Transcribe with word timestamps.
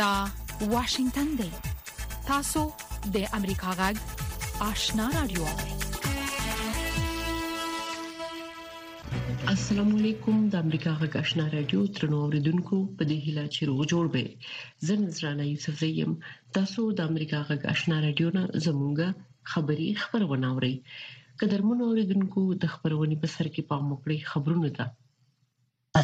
دا 0.00 0.14
واشنگتن 0.72 1.28
دی 1.40 1.48
تاسو 2.28 2.60
د 3.14 3.24
امریکا 3.38 3.70
غږ 3.80 3.96
آشنا 4.70 5.06
رادیو 5.14 5.46
السلام 9.54 9.90
علیکم 10.00 10.36
د 10.52 10.54
امریکا 10.64 10.92
غږ 11.00 11.12
آشنا 11.22 11.46
رادیو 11.56 11.80
ترنو 11.98 12.20
اوریدونکو 12.26 12.78
په 13.00 13.08
دې 13.10 13.18
هیله 13.24 13.44
چې 13.54 13.60
روغ 13.70 13.80
جوړ 13.96 14.04
به 14.14 14.88
زن 14.90 15.02
زرانه 15.20 15.48
یوسف 15.50 15.82
زیم 15.84 16.14
تاسو 16.58 16.86
د 17.00 17.14
امریکا 17.14 17.40
غږ 17.52 17.66
آشنا 17.76 17.98
رادیو 18.08 18.30
نه 18.40 18.44
زمونږه 18.66 19.08
خبری 19.54 19.90
خبرونه 20.04 20.46
اورئ 20.56 20.74
قدرمن 21.44 21.84
اوریدونکو 21.88 22.46
د 22.66 22.76
خبرونه 22.76 23.20
په 23.26 23.34
سر 23.38 23.46
کې 23.54 23.68
پام 23.74 23.84
وکړئ 23.90 24.18
خبرونه 24.34 24.68
ده 24.78 24.86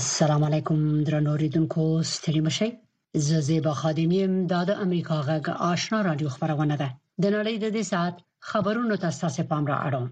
السلام 0.00 0.42
علیکم 0.50 0.78
درنو 1.10 1.30
اوریدونکو 1.36 1.82
ستړي 2.14 2.42
مشه 2.48 2.70
زه 3.16 3.40
زیبا 3.40 3.74
خادمی 3.74 4.16
یم 4.22 4.34
دا 4.50 4.60
د 4.68 4.70
امریکا 4.84 5.16
غږ 5.28 5.44
آشنا 5.72 5.98
رادیو 6.08 6.28
خبرونه 6.34 6.74
ده 6.82 6.88
د 7.22 7.24
نړۍ 7.36 7.54
د 7.60 7.66
دې 7.76 7.82
ساعت 7.92 8.16
خبرونو 8.50 8.94
ته 9.02 9.08
ستاسو 9.18 9.42
پام 9.50 9.64
را 9.70 9.76
اړوم 9.86 10.06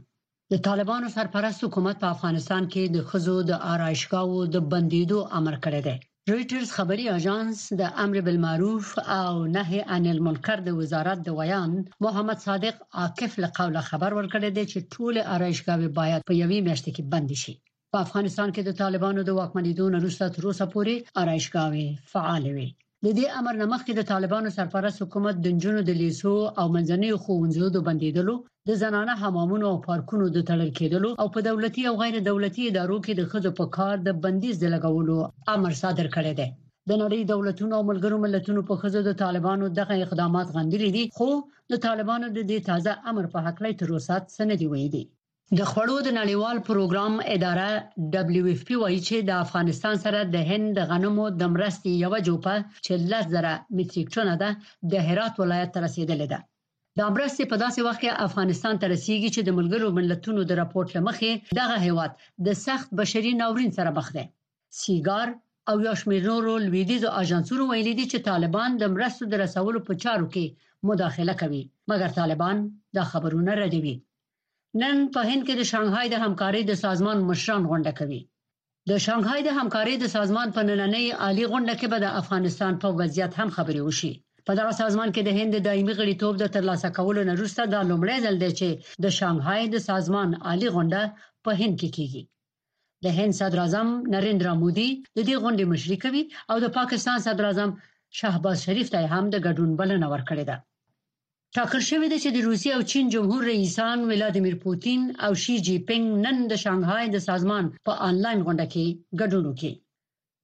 د 0.53 0.55
طالبانو 0.67 1.07
سرپرست 1.17 1.61
حکومت 1.67 1.97
په 2.03 2.09
افغانستان 2.15 2.63
کې 2.73 2.83
د 2.95 2.97
خزو 3.09 3.37
د 3.51 3.53
آرایشګاو 3.73 4.37
د 4.55 4.57
بندیدو 4.71 5.19
امر 5.39 5.55
کړی 5.65 5.81
دی 5.87 5.97
رويټرز 6.31 6.69
خبري 6.77 7.07
اژانس 7.19 7.59
د 7.81 7.83
امر 8.05 8.17
بالمعروف 8.27 8.87
او 9.23 9.33
نهي 9.57 9.81
عن 9.95 10.03
المنکر 10.15 10.59
د 10.67 10.71
وزارت 10.81 11.19
د 11.25 11.29
ویان 11.39 11.73
محمد 12.05 12.39
صادق 12.47 12.77
عاکف 13.03 13.33
له 13.43 13.49
قوله 13.59 13.81
خبر 13.91 14.11
ورکړی 14.19 14.49
دی 14.57 14.65
چې 14.73 14.79
ټول 14.93 15.15
آرایشګاوې 15.35 15.89
باید 15.99 16.21
په 16.29 16.35
یوې 16.43 16.59
میاشت 16.67 16.87
کې 16.97 17.05
بند 17.13 17.31
شي 17.43 17.55
په 17.93 17.99
افغانستان 18.07 18.49
کې 18.55 18.63
د 18.65 18.71
طالبانو 18.83 19.21
د 19.25 19.31
واکمنیدو 19.41 19.85
وروسته 19.99 20.25
تر 20.35 20.43
اوسه 20.49 20.65
پورې 20.75 20.95
آرایشګاوې 21.21 21.87
فعال 22.15 22.47
وي 22.59 22.71
د 23.07 23.09
دې 23.19 23.27
امر 23.39 23.55
نه 23.61 23.67
مخکې 23.75 23.93
د 23.95 24.03
طالبانو 24.13 24.49
سرپرست 24.57 24.99
حکومت 25.03 25.37
د 25.41 25.47
جنونو 25.63 25.83
د 25.87 25.93
لیسو 26.03 26.35
او 26.61 26.67
منځنیو 26.75 27.21
ښوونځیو 27.25 27.67
د 27.73 27.79
بندیدلو 27.87 28.35
د 28.69 28.77
زنانه 28.83 29.15
حمامونو 29.23 29.65
او 29.73 29.77
پارکونو 29.87 30.25
د 30.37 30.39
تړل 30.51 30.71
کېدلو 30.81 31.11
او 31.21 31.27
په 31.35 31.41
دولتي 31.49 31.83
او 31.91 31.95
غیر 32.03 32.17
دولتي 32.31 32.63
ادارو 32.71 32.99
کې 33.05 33.13
د 33.15 33.23
خځو 33.31 33.51
په 33.61 33.65
کار 33.77 33.97
د 34.03 34.09
بندیز 34.25 34.57
د 34.61 34.67
لګولو 34.75 35.17
امر 35.55 35.73
صادر 35.83 36.07
کړی 36.17 36.33
دی 36.41 36.49
د 36.91 36.91
نړۍ 37.03 37.21
دولتونو 37.33 37.73
او 37.79 37.83
ملګرو 37.91 38.23
ملتونو 38.27 38.61
په 38.69 38.75
خځو 38.81 39.01
د 39.09 39.19
طالبانو 39.25 39.65
دغه 39.81 39.95
اقدامات 40.05 40.47
غندلې 40.57 40.91
دي 40.97 41.05
خو 41.17 41.29
د 41.73 41.83
طالبانو 41.87 42.27
د 42.37 42.39
دې 42.51 42.59
تازه 42.71 42.91
امر 43.11 43.25
په 43.35 43.39
هکله 43.47 43.71
تر 43.81 43.89
اوسه 43.95 44.17
څه 44.35 44.43
نه 44.51 44.57
دی 44.61 44.67
ویلي 44.73 45.05
د 45.59 45.61
خوړو 45.71 45.97
د 46.07 46.11
نړیوال 46.19 46.57
پروګرام 46.69 47.15
اداره 47.35 47.71
دبليو 48.15 48.45
اف 48.53 48.61
پی 48.69 48.77
وایي 48.83 49.01
چې 49.09 49.17
د 49.31 49.33
افغانستان 49.47 49.97
سره 50.05 50.19
د 50.35 50.45
هند 50.51 50.67
د 50.79 50.87
غنمو 50.91 51.25
د 51.41 51.51
مرستې 51.55 51.91
یو 52.05 52.13
جوپه 52.29 52.53
40 52.87 53.19
زره 53.35 53.51
متریک 53.77 54.07
ټنه 54.15 54.35
ده 54.43 54.51
د 54.95 55.03
هرات 55.09 55.35
ولایت 55.43 55.71
ته 55.75 55.79
رسیدلې 55.87 56.27
ده 56.33 56.39
دا 57.01 57.07
مرستې 57.17 57.45
په 57.51 57.57
داسې 57.65 57.81
وخت 57.87 58.01
کې 58.03 58.25
افغانستان 58.29 58.75
ته 58.81 58.87
رسیږي 58.95 59.31
چې 59.35 59.41
د 59.45 59.51
ملګرو 59.59 59.89
ملتونو 59.99 60.41
د 60.47 60.53
راپورټ 60.61 60.89
لمخې 60.99 61.31
دغه 61.61 61.77
هیواد 61.87 62.13
د 62.47 62.57
سخت 62.67 62.89
بشري 63.01 63.33
ناورین 63.41 63.71
سره 63.79 63.91
مخ 63.99 64.09
دی 64.17 64.25
سیګار 64.83 65.27
او 65.71 65.75
یو 65.89 65.95
شمېر 66.03 66.23
نورو 66.31 66.55
لویدیزو 66.67 67.09
اژانسونو 67.23 67.63
ویلي 67.73 67.95
دي 67.99 68.07
چې 68.13 68.25
طالبان 68.31 68.71
د 68.83 68.95
مرستو 68.95 69.29
د 69.33 69.45
رسولو 69.45 69.79
په 69.91 69.99
چارو 70.05 70.27
کې 70.35 70.47
مداخله 70.93 71.35
کوي 71.45 71.63
مګر 71.91 72.19
طالبان 72.21 72.57
دا 73.01 73.05
خبرونه 73.13 73.53
ردوي 73.63 73.97
نن 74.81 74.97
په 75.15 75.21
هند 75.31 75.43
کې 75.47 75.55
د 75.57 75.63
شانګهای 75.71 76.07
د 76.11 76.17
همکارۍ 76.25 76.63
د 76.67 76.73
سازمان 76.85 77.19
مشران 77.31 77.63
غونډه 77.71 77.93
کوي 77.99 78.21
د 78.91 78.93
شانګهای 79.07 79.41
د 79.45 79.51
همکارۍ 79.59 79.95
د 80.01 80.07
سازمان 80.17 80.49
په 80.57 80.61
نننۍ 80.69 81.07
عالی 81.23 81.45
غونډه 81.53 81.75
کې 81.81 81.87
به 81.93 81.99
د 82.01 82.07
افغانستان 82.21 82.73
په 82.83 82.89
وضعیت 82.99 83.33
هم 83.41 83.49
خبرې 83.57 83.81
وشي 83.85 84.13
په 84.47 84.53
دغه 84.59 84.73
سازمان 84.83 85.09
کې 85.15 85.23
د 85.25 85.31
هند 85.39 85.51
د 85.53 85.59
دایمي 85.69 85.95
غړیتوب 86.01 86.35
د 86.39 86.45
ترلاسه 86.55 86.89
کولو 86.99 87.21
نه 87.29 87.33
وروسته 87.39 87.63
دا 87.75 87.81
لومړی 87.91 88.19
ځل 88.25 88.37
دی 88.43 88.51
چې 88.59 88.69
د 89.05 89.07
شانګهای 89.19 89.63
د 89.71 89.77
سازمان 89.91 90.29
عالی 90.49 90.69
غونډه 90.75 91.03
په 91.45 91.51
هند 91.61 91.75
کې 91.81 91.89
کیږي 91.97 92.23
د 93.05 93.07
هند 93.19 93.33
صدر 93.41 93.59
اعظم 93.65 93.89
نریندرا 94.15 94.53
مودي 94.63 94.91
د 95.17 95.19
دې 95.29 95.37
غونډې 95.43 95.65
مشري 95.73 95.97
کوي 96.05 96.23
او 96.51 96.57
د 96.65 96.67
پاکستان 96.79 97.19
صدر 97.27 97.45
اعظم 97.49 97.71
شهباز 98.19 98.57
شریف 98.67 98.89
ته 98.95 98.99
هم 99.15 99.25
د 99.33 99.37
ګډون 99.47 99.71
بلنه 99.81 100.07
ورکړې 100.15 100.45
ده 100.51 100.57
ټاکل 101.59 101.81
شوې 101.91 102.09
ده 102.13 102.19
چې 102.25 102.31
د 102.33 102.39
روسیې 102.49 102.71
او 102.77 102.83
چین 102.91 103.05
جمهور 103.15 103.43
رئیسان 103.53 103.99
ولادیمیر 104.13 104.57
پوتین 104.65 105.01
او 105.25 105.33
شي 105.43 105.57
جی 105.67 105.77
پینګ 105.89 106.05
نن 106.25 106.37
د 106.51 106.53
شانګهای 106.63 107.07
د 107.11 107.17
سازمان 107.29 107.65
په 107.87 107.93
انلاین 108.09 108.39
غونډه 108.47 108.67
کې 108.73 108.87
ګډون 109.21 109.45
وکړي 109.47 109.75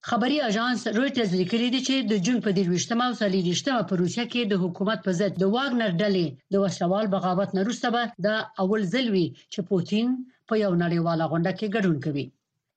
خبري 0.08 0.38
اژانس 0.48 0.80
رويټرز 0.96 1.30
لیکلي 1.41 1.69
دي 1.74 1.80
چې 1.88 1.94
د 2.10 2.12
جون 2.24 2.38
په 2.46 2.50
28مه 2.58 3.04
او 3.08 3.14
30مه 3.20 3.88
په 3.91 3.94
روسیه 4.02 4.24
کې 4.32 4.42
د 4.46 4.54
حکومت 4.62 4.98
په 5.06 5.10
ضد 5.20 5.32
د 5.42 5.44
واګنر 5.54 5.91
ډلې 6.02 6.26
د 6.52 6.54
وسلوال 6.64 7.06
بغاوت 7.14 7.50
نه 7.56 7.60
وروسته 7.64 7.88
به 7.94 8.02
د 8.26 8.28
اول 8.62 8.80
ځلوي 8.94 9.26
چې 9.52 9.58
پوتین 9.70 10.06
په 10.48 10.54
یو 10.64 10.72
نړیواله 10.84 11.25
غونډه 11.30 11.52
کې 11.58 11.66
ګډون 11.76 11.96
کوي 12.06 12.26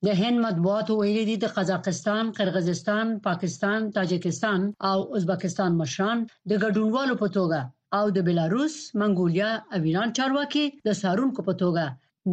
د 0.05 0.09
هند 0.21 0.37
مطبوعاتو 0.47 0.93
ویلي 1.01 1.25
دي 1.29 1.35
د 1.39 1.45
قزاقستان، 1.55 2.23
قرغیزستان، 2.37 3.07
پاکستان، 3.27 3.79
تاجکستان 3.97 4.59
او 4.89 4.97
ازبکستان 5.17 5.71
مشران 5.81 6.17
د 6.49 6.51
ګډونوالو 6.63 7.15
په 7.23 7.29
توګه 7.37 7.61
او 7.99 8.05
د 8.15 8.17
بیلاروس، 8.27 8.75
منګولیا 8.99 9.51
او 9.73 9.79
ایران 9.87 10.09
چارواکي 10.17 10.65
د 10.87 10.89
څارونکو 11.01 11.41
په 11.47 11.53
توګه 11.61 11.83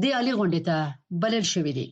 د 0.01 0.03
علي 0.19 0.33
غونډې 0.39 0.61
ته 0.69 0.77
بلل 1.23 1.45
شوي 1.53 1.73
دي 1.79 1.89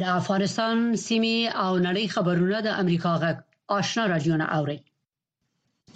د 0.00 0.02
افغانستان 0.20 0.76
سیمې 1.06 1.38
او 1.64 1.72
نړۍ 1.86 2.06
خبرونه 2.14 2.58
د 2.66 2.68
امریکا 2.82 3.12
غږ 3.22 3.36
آشنا 3.78 4.04
رادیو 4.12 4.36
نه 4.42 4.46
اوري 4.58 4.78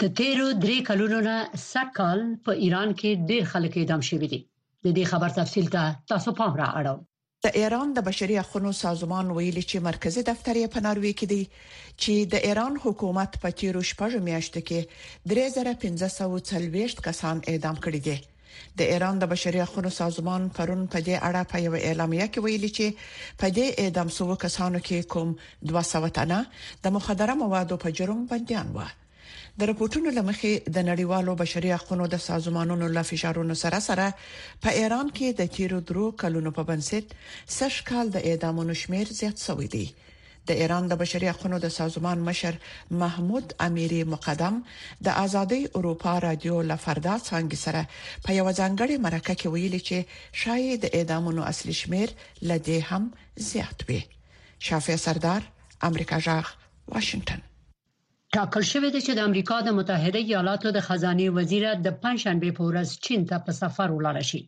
د 0.00 0.02
تیرو 0.18 0.46
درې 0.64 0.78
کلونو 0.88 1.18
نه 1.28 1.36
سکهال 1.72 2.20
په 2.44 2.52
ایران 2.64 2.88
کې 3.00 3.10
ډېر 3.30 3.42
خلک 3.52 3.72
اعدام 3.80 4.02
شوي 4.10 4.28
دي 4.32 4.40
د 4.84 4.86
دې 4.96 5.04
خبر 5.12 5.30
تفصیل 5.40 5.66
ته 5.74 5.82
تاسو 6.10 6.30
پام 6.40 6.52
را 6.60 6.68
اړوم 6.80 7.00
د 7.46 7.54
ایران 7.60 7.88
د 7.96 8.02
بشري 8.06 8.34
حقوقو 8.40 8.70
سازمان 8.84 9.26
ویلي 9.36 9.60
چې 9.70 9.76
مرکزی 9.88 10.22
دفتر 10.30 10.54
یې 10.62 10.72
په 10.74 10.78
ناروې 10.86 11.12
کې 11.18 11.26
دی 11.32 11.42
چې 12.02 12.12
د 12.32 12.44
ایران 12.48 12.74
حکومت 12.84 13.32
په 13.44 13.48
تیرو 13.60 13.82
شپږو 13.90 14.20
میاشتو 14.28 14.60
کې 14.68 14.80
3540 15.32 17.02
کسان 17.08 17.36
اعدام 17.52 17.76
کړي 17.84 18.00
دي 18.06 18.18
د 18.78 18.92
ایران 18.96 19.14
د 19.22 19.32
بشري 19.32 19.60
حقوقو 19.66 19.90
سازمان 20.02 20.42
پرون 20.58 20.82
په 20.94 20.98
دې 21.06 21.16
اړه 21.28 21.42
په 21.50 21.56
یو 21.66 21.74
اعلامیه 21.88 22.26
کې 22.32 22.40
ویلي 22.44 22.70
چې 22.78 22.86
په 23.42 23.46
دې 23.56 23.66
اعدام 23.84 24.08
شوو 24.18 24.40
کسانو 24.44 24.80
کې 24.86 24.98
کوم 25.14 25.28
200 25.74 26.16
تنه 26.20 26.38
د 26.84 26.98
مخدره 26.98 27.34
موادو 27.44 27.74
په 27.86 27.98
جرم 28.00 28.20
بنديان 28.34 28.68
وو 28.76 28.86
د 29.58 29.66
راپورټونو 29.70 30.08
لمخې 30.18 30.52
د 30.76 30.84
نړیوالو 30.90 31.32
بشري 31.42 31.70
حقوقو 31.76 32.06
د 32.14 32.22
سازمانونو 32.28 32.86
له 32.98 33.02
فشارونو 33.10 33.54
سره 33.62 33.78
سره 33.88 34.06
په 34.66 34.70
ایران 34.82 35.08
کې 35.16 35.28
د 35.40 35.50
تیرو 35.56 35.78
درو 35.88 36.06
کلونو 36.24 36.50
په 36.58 36.62
بنسټ 36.70 37.06
سش 37.58 37.74
کال 37.90 38.06
د 38.16 38.30
اعدامونو 38.30 38.72
شمیر 38.82 39.06
زیات 39.22 39.36
شوی 39.48 39.68
دی 39.74 39.84
د 40.48 40.62
ایران 40.64 40.84
د 40.90 40.98
بشري 41.02 41.26
حقوقو 41.32 41.58
د 41.64 41.68
سازمان 41.78 42.18
مشر 42.28 42.54
محمود 43.02 43.46
اميري 43.66 44.00
مقدم 44.14 44.54
د 45.08 45.18
ازادي 45.24 45.60
اروپا 45.80 46.14
رادیو 46.26 46.56
لفردا 46.70 47.14
څنګه 47.28 47.58
سره 47.66 47.82
په 48.28 48.38
یو 48.38 48.46
ځانګړي 48.60 48.96
مرکه 49.06 49.34
کې 49.40 49.48
ویلي 49.56 49.80
چې 49.88 49.98
شاید 50.44 50.80
د 50.86 50.96
اعدامونو 51.00 51.40
اصلي 51.52 51.74
شمیر 51.82 52.08
لدې 52.48 52.78
هم 52.90 53.02
زیات 53.52 53.78
وي 53.90 54.00
شافع 54.70 54.96
سردار 55.06 55.42
امریکا 55.92 56.18
جاغ 56.26 56.46
واشنگتن 56.94 57.40
ټاکل 58.36 58.62
شوې 58.72 58.90
ده 58.94 59.00
چې 59.06 59.12
د 59.14 59.20
امریکا 59.28 59.56
د 59.64 59.70
متحده 59.78 60.20
ایالاتو 60.26 60.68
د 60.72 60.78
خزانه 60.88 61.26
وزیر 61.38 61.64
د 61.86 61.88
پنځشنبه 62.02 62.50
په 62.58 62.62
ورځ 62.70 62.88
چین 63.04 63.20
ته 63.30 63.36
په 63.44 63.50
سفر 63.60 63.88
ولاړ 63.92 64.16
شي 64.30 64.40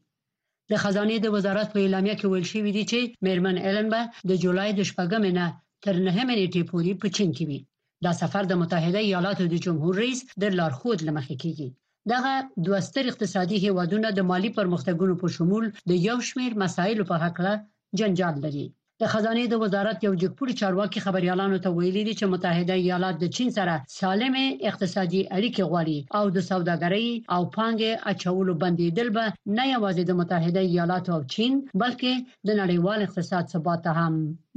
د 0.70 0.72
خزانه 0.82 1.14
د 1.22 1.26
وزارت 1.36 1.68
په 1.72 1.78
اعلامیه 1.84 2.14
کې 2.18 2.26
ویل 2.32 2.46
شوی 2.52 2.70
دی 2.76 2.84
چې 2.90 2.98
میرمن 3.26 3.56
ایلن 3.66 3.86
به 3.92 4.00
د 4.28 4.30
جولای 4.42 4.70
د 4.74 4.80
شپږم 4.90 5.22
نه 5.38 5.46
تر 5.84 5.94
نهمې 6.06 6.34
نیټې 6.40 6.62
پورې 6.70 6.92
په 7.02 7.06
چین 7.16 7.30
کې 7.36 7.44
وي 7.48 7.60
دا 8.04 8.12
سفر 8.22 8.42
د 8.48 8.52
متحده 8.62 9.00
ایالاتو 9.04 9.44
د 9.48 9.54
جمهور 9.64 9.92
رئیس 10.02 10.20
د 10.42 10.44
لارښود 10.58 10.98
لمخې 11.08 11.34
کیږي 11.42 11.68
دغه 12.12 12.32
دوه 12.66 12.78
ستر 12.88 13.04
اقتصادي 13.10 13.56
هیوادونه 13.66 14.08
د 14.12 14.20
مالی 14.30 14.50
پرمختګونو 14.58 15.14
په 15.22 15.26
شمول 15.36 15.64
د 15.90 15.92
یو 16.08 16.16
شمیر 16.30 16.52
مسایلو 16.64 17.04
په 17.10 17.16
هکله 17.24 17.52
جنجال 17.98 18.34
لري 18.44 18.66
د 19.04 19.10
خزانه 19.14 19.42
د 19.50 19.54
وزارت 19.64 19.98
یو 20.06 20.12
جګپوري 20.22 20.54
چارواکي 20.60 21.00
خبريالانو 21.06 21.56
ته 21.64 21.68
ویلي 21.78 22.02
دي 22.08 22.14
چې 22.18 22.26
متحده 22.34 22.74
ایالات 22.82 23.16
د 23.20 23.24
چین 23.36 23.48
سره 23.58 23.72
سالم 23.98 24.34
اقتصادي 24.70 25.22
اړیکې 25.36 25.62
غواړي 25.70 25.98
او 26.18 26.24
د 26.36 26.38
سوداګرۍ 26.50 27.08
او 27.34 27.40
پانګې 27.56 27.92
اچولو 28.10 28.52
بندیدل 28.62 29.08
به 29.16 29.24
نه 29.56 29.64
یوازې 29.74 30.02
د 30.06 30.12
متحده 30.20 30.60
ایالات 30.68 31.04
او 31.14 31.20
چین 31.34 31.52
بلکې 31.82 32.12
د 32.46 32.48
نړیوال 32.60 32.98
اقتصاد 33.06 33.44
ثبات 33.52 33.80
ته 33.86 33.90
هم 33.98 34.14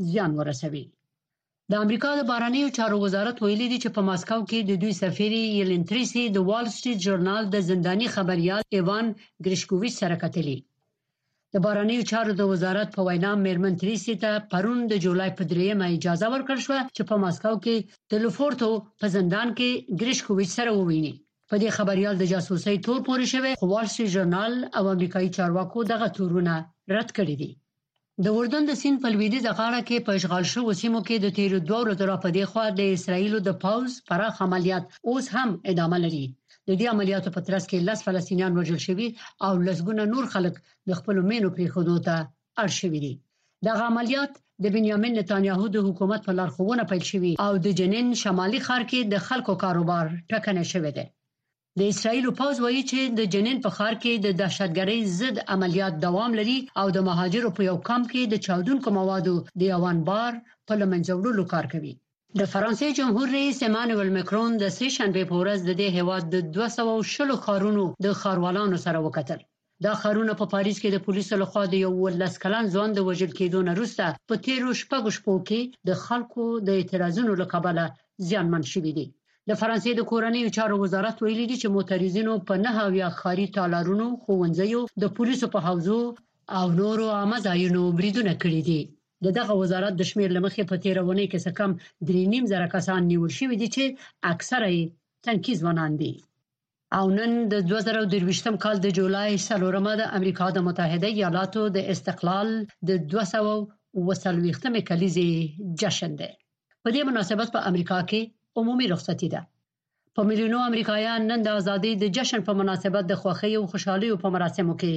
زیان 0.10 0.32
ورسوي 0.40 0.86
د 1.72 1.74
امریکا 1.86 2.10
د 2.18 2.22
بارانیو 2.32 2.74
چارو 2.78 2.98
وزارت 3.06 3.36
ویلي 3.46 3.68
دي 3.72 3.78
چې 3.84 3.90
په 3.96 4.02
ماسکاو 4.10 4.48
کې 4.50 4.60
د 4.70 4.84
دوی 4.84 4.94
سفیر 5.04 5.32
یلن 5.60 5.84
تریسي 5.92 6.24
د 6.30 6.38
وال 6.50 6.66
سټریټ 6.78 6.98
جرنال 7.08 7.44
د 7.50 7.56
زنداني 7.70 8.08
خبريال 8.16 8.64
ایوان 8.80 9.06
ګریشکوویچ 9.46 9.94
سره 10.02 10.16
کتلی 10.26 10.58
د 11.58 11.60
بارنیو 11.66 12.08
چارو 12.12 12.34
د 12.38 12.42
وزارت 12.52 12.90
په 12.96 13.02
وینا 13.08 13.32
مېرمن 13.46 13.74
تریسي 13.82 14.16
ته 14.24 14.32
پرون 14.52 14.80
د 14.88 14.94
جولای 15.04 15.32
په 15.38 15.44
دریمه 15.52 15.86
اجازه 15.98 16.28
ورکړ 16.34 16.56
شو 16.66 16.78
چې 16.96 17.02
په 17.10 17.16
ماسکو 17.24 17.54
کې 17.66 17.76
د 18.12 18.14
لوفورتو 18.24 18.70
په 19.02 19.06
زندان 19.16 19.48
کې 19.58 19.70
ګریشکوویچ 20.02 20.50
سره 20.58 20.72
وویني 20.80 21.14
په 21.50 21.56
دې 21.62 21.70
خبريال 21.78 22.16
د 22.20 22.24
جاسوسي 22.34 22.76
تور 22.86 23.00
پورې 23.08 23.26
شوی 23.34 23.52
خوال 23.62 23.88
سي 23.96 24.06
ژورنال 24.16 24.54
او 24.78 24.84
امریکایي 24.96 25.30
چارواکو 25.38 25.80
دغه 25.94 26.08
تورونه 26.18 26.56
رد 26.96 27.10
کړی 27.18 27.36
دي 27.42 27.52
د 28.24 28.28
اردن 28.38 28.64
د 28.68 28.74
سین 28.82 28.96
په 29.04 29.08
لویدي 29.14 29.40
د 29.44 29.50
غاړه 29.60 29.82
کې 29.88 30.04
په 30.06 30.12
اشغال 30.18 30.46
شو 30.54 30.64
سیمو 30.82 31.00
کې 31.08 31.16
د 31.22 31.28
تیر 31.38 31.52
دوه 31.70 31.80
ورځې 31.82 32.06
را 32.12 32.18
پدې 32.24 32.44
خو 32.52 32.64
د 32.80 32.82
اسرایل 32.96 33.34
د 33.48 33.52
پاوز 33.64 33.92
پراخ 34.10 34.36
عملیات 34.48 34.84
اوس 35.12 35.26
هم 35.36 35.50
ادامه 35.74 35.98
لري 36.06 36.26
د 36.70 36.72
دې 36.80 36.86
عملیاتو 36.94 37.30
په 37.36 37.42
ترڅ 37.48 37.64
کې 37.70 37.86
لس 37.88 38.00
فلسطینیان 38.08 38.52
وژل 38.56 38.80
شوي 38.88 39.08
او 39.46 39.54
لسګونه 39.68 40.04
نور 40.14 40.26
خلک 40.34 40.54
د 40.90 40.92
خپل 41.00 41.16
مینو 41.30 41.50
پریخودو 41.56 41.96
ته 42.08 42.16
اړ 42.64 42.70
شوي 42.80 43.00
دي 43.06 43.14
د 43.66 43.68
عملیات 43.90 44.32
د 44.64 44.66
بنیامین 44.76 45.14
نتانیاهو 45.22 45.66
د 45.72 45.78
حکومت 45.88 46.22
په 46.28 46.34
لارښوونه 46.40 46.84
پیل 46.92 47.04
شوی 47.12 47.32
او 47.46 47.52
د 47.66 47.68
جنین 47.80 48.08
شمالي 48.24 48.60
خار 48.68 48.84
کې 48.92 49.00
د 49.14 49.24
خلکو 49.28 49.54
کاروبار 49.64 50.06
ټکنه 50.32 50.64
شوی 50.72 50.92
دی 50.98 51.06
د 51.80 51.82
اسرایل 51.92 52.26
پوز 52.40 52.56
وایي 52.64 52.84
چې 52.92 53.00
د 53.18 53.22
جنین 53.34 53.58
په 53.66 53.70
خار 53.78 53.94
کې 54.04 54.14
د 54.26 54.28
دهشتګرۍ 54.42 55.00
ضد 55.20 55.38
عملیات 55.54 55.94
دوام 56.06 56.32
لري 56.40 56.60
او 56.82 56.86
د 56.96 56.98
مهاجرو 57.10 57.50
په 57.58 57.62
یو 57.70 57.78
کم 57.90 58.02
کې 58.12 58.22
د 58.34 58.36
چاودونکو 58.46 58.90
موادو 59.00 59.36
د 59.60 59.62
یوان 59.74 59.98
بار 60.10 60.32
په 60.68 60.74
لمنځوړلو 60.82 61.44
کار 61.54 61.66
کوي 61.74 61.94
د 62.40 62.44
فرانسې 62.54 62.88
جمهور 62.98 63.28
رئیس 63.36 63.60
امانوئل 63.66 64.10
مکرون 64.18 64.52
د 64.62 64.66
سې 64.78 64.88
شنبه 64.96 65.22
په 65.30 65.36
ورځ 65.42 65.60
د 65.66 65.72
دې 65.80 65.90
هواد 65.98 66.24
د 66.30 66.36
260 66.56 67.38
خارونو 67.44 67.84
د 68.06 68.16
خاروالانو 68.22 68.78
سره 68.86 69.00
وکتل 69.06 69.40
دا 69.86 69.94
خارونه 70.02 70.34
په 70.42 70.46
پا 70.48 70.52
پاریس 70.56 70.78
کې 70.82 70.90
د 70.94 71.00
پولیسو 71.06 71.34
لخوا 71.44 71.64
د 71.74 71.82
یو 71.86 71.92
ولس 72.06 72.34
کلان 72.46 72.66
ځوان 72.74 72.90
د 72.98 73.06
وژل 73.10 73.32
کېدو 73.40 73.60
نه 73.68 73.72
وروسته 73.78 74.04
په 74.32 74.42
تیرو 74.48 74.70
شپږو 74.82 75.10
شپو 75.18 75.34
کې 75.50 75.62
د 75.90 76.02
خلکو 76.06 76.46
د 76.70 76.80
اعتراضونو 76.80 77.32
لقبله 77.42 77.86
زیانمن 78.28 78.64
شوې 78.74 78.94
دي 78.98 79.06
د 79.52 79.62
فرانسې 79.62 79.92
د 80.00 80.08
کورنیو 80.12 80.54
چارو 80.58 80.76
وزارت 80.84 81.18
ویلي 81.26 81.46
دي 81.50 81.58
چې 81.62 81.68
معترضینو 81.78 82.34
په 82.50 82.54
نه 82.66 82.72
هاویا 82.80 83.10
خاري 83.22 83.48
تالارونو 83.60 84.08
خوونځیو 84.24 84.82
د 85.06 85.16
پولیسو 85.22 85.46
په 85.56 85.60
حوزو 85.70 86.02
او 86.58 86.66
نورو 86.82 87.06
عامه 87.20 87.38
ځایونو 87.48 87.82
بریدونه 88.02 88.32
کړي 88.46 88.62
دي 88.70 88.82
د 89.24 89.28
دغه 89.40 89.54
وزارت 89.62 89.94
د 89.98 90.02
شمیر 90.10 90.30
لمخې 90.38 90.64
په 90.72 90.76
تیره 90.84 91.02
اونۍ 91.08 91.28
کې 91.32 91.40
څه 91.46 91.52
کم 91.60 91.72
3.5 92.08 92.52
زره 92.54 92.68
کسان 92.76 93.02
نیول 93.12 93.32
شوي 93.40 93.56
دي 93.62 93.68
چې 93.76 93.84
اکثره 94.34 94.68
یې 94.76 94.84
تنکي 95.26 95.54
ځوانان 95.62 95.92
دي 96.02 96.14
او 96.98 97.06
نن 97.18 97.32
د 97.54 97.56
2023م 97.70 98.56
کال 98.64 98.78
د 98.82 98.88
جولای 98.98 99.32
4مه 99.48 99.94
د 100.02 100.04
امریکا 100.18 100.46
د 100.54 100.60
متحده 100.68 101.08
ایالاتو 101.12 101.64
د 101.76 101.88
استقلال 101.94 102.50
د 102.90 103.00
240مه 103.14 104.82
کلیزې 104.90 105.30
جشن 105.82 106.12
دی 106.22 106.32
په 106.84 106.90
دې 106.94 107.02
مناسبت 107.10 107.48
په 107.56 107.60
امریکا 107.70 108.00
کې 108.10 108.22
عمومي 108.62 108.88
رخصتي 108.94 109.28
ده 109.36 109.42
په 110.18 110.22
ملیونو 110.30 110.58
امریکایان 110.70 111.22
نن 111.32 111.40
د 111.44 111.50
ازادۍ 111.60 111.94
د 112.02 112.14
جشن 112.16 112.42
په 112.50 112.54
مناسبت 112.62 113.04
د 113.08 113.14
خوښۍ 113.22 113.52
او 113.60 113.64
خوشحالۍ 113.72 114.08
په 114.24 114.28
مراسمو 114.36 114.74
کې 114.82 114.94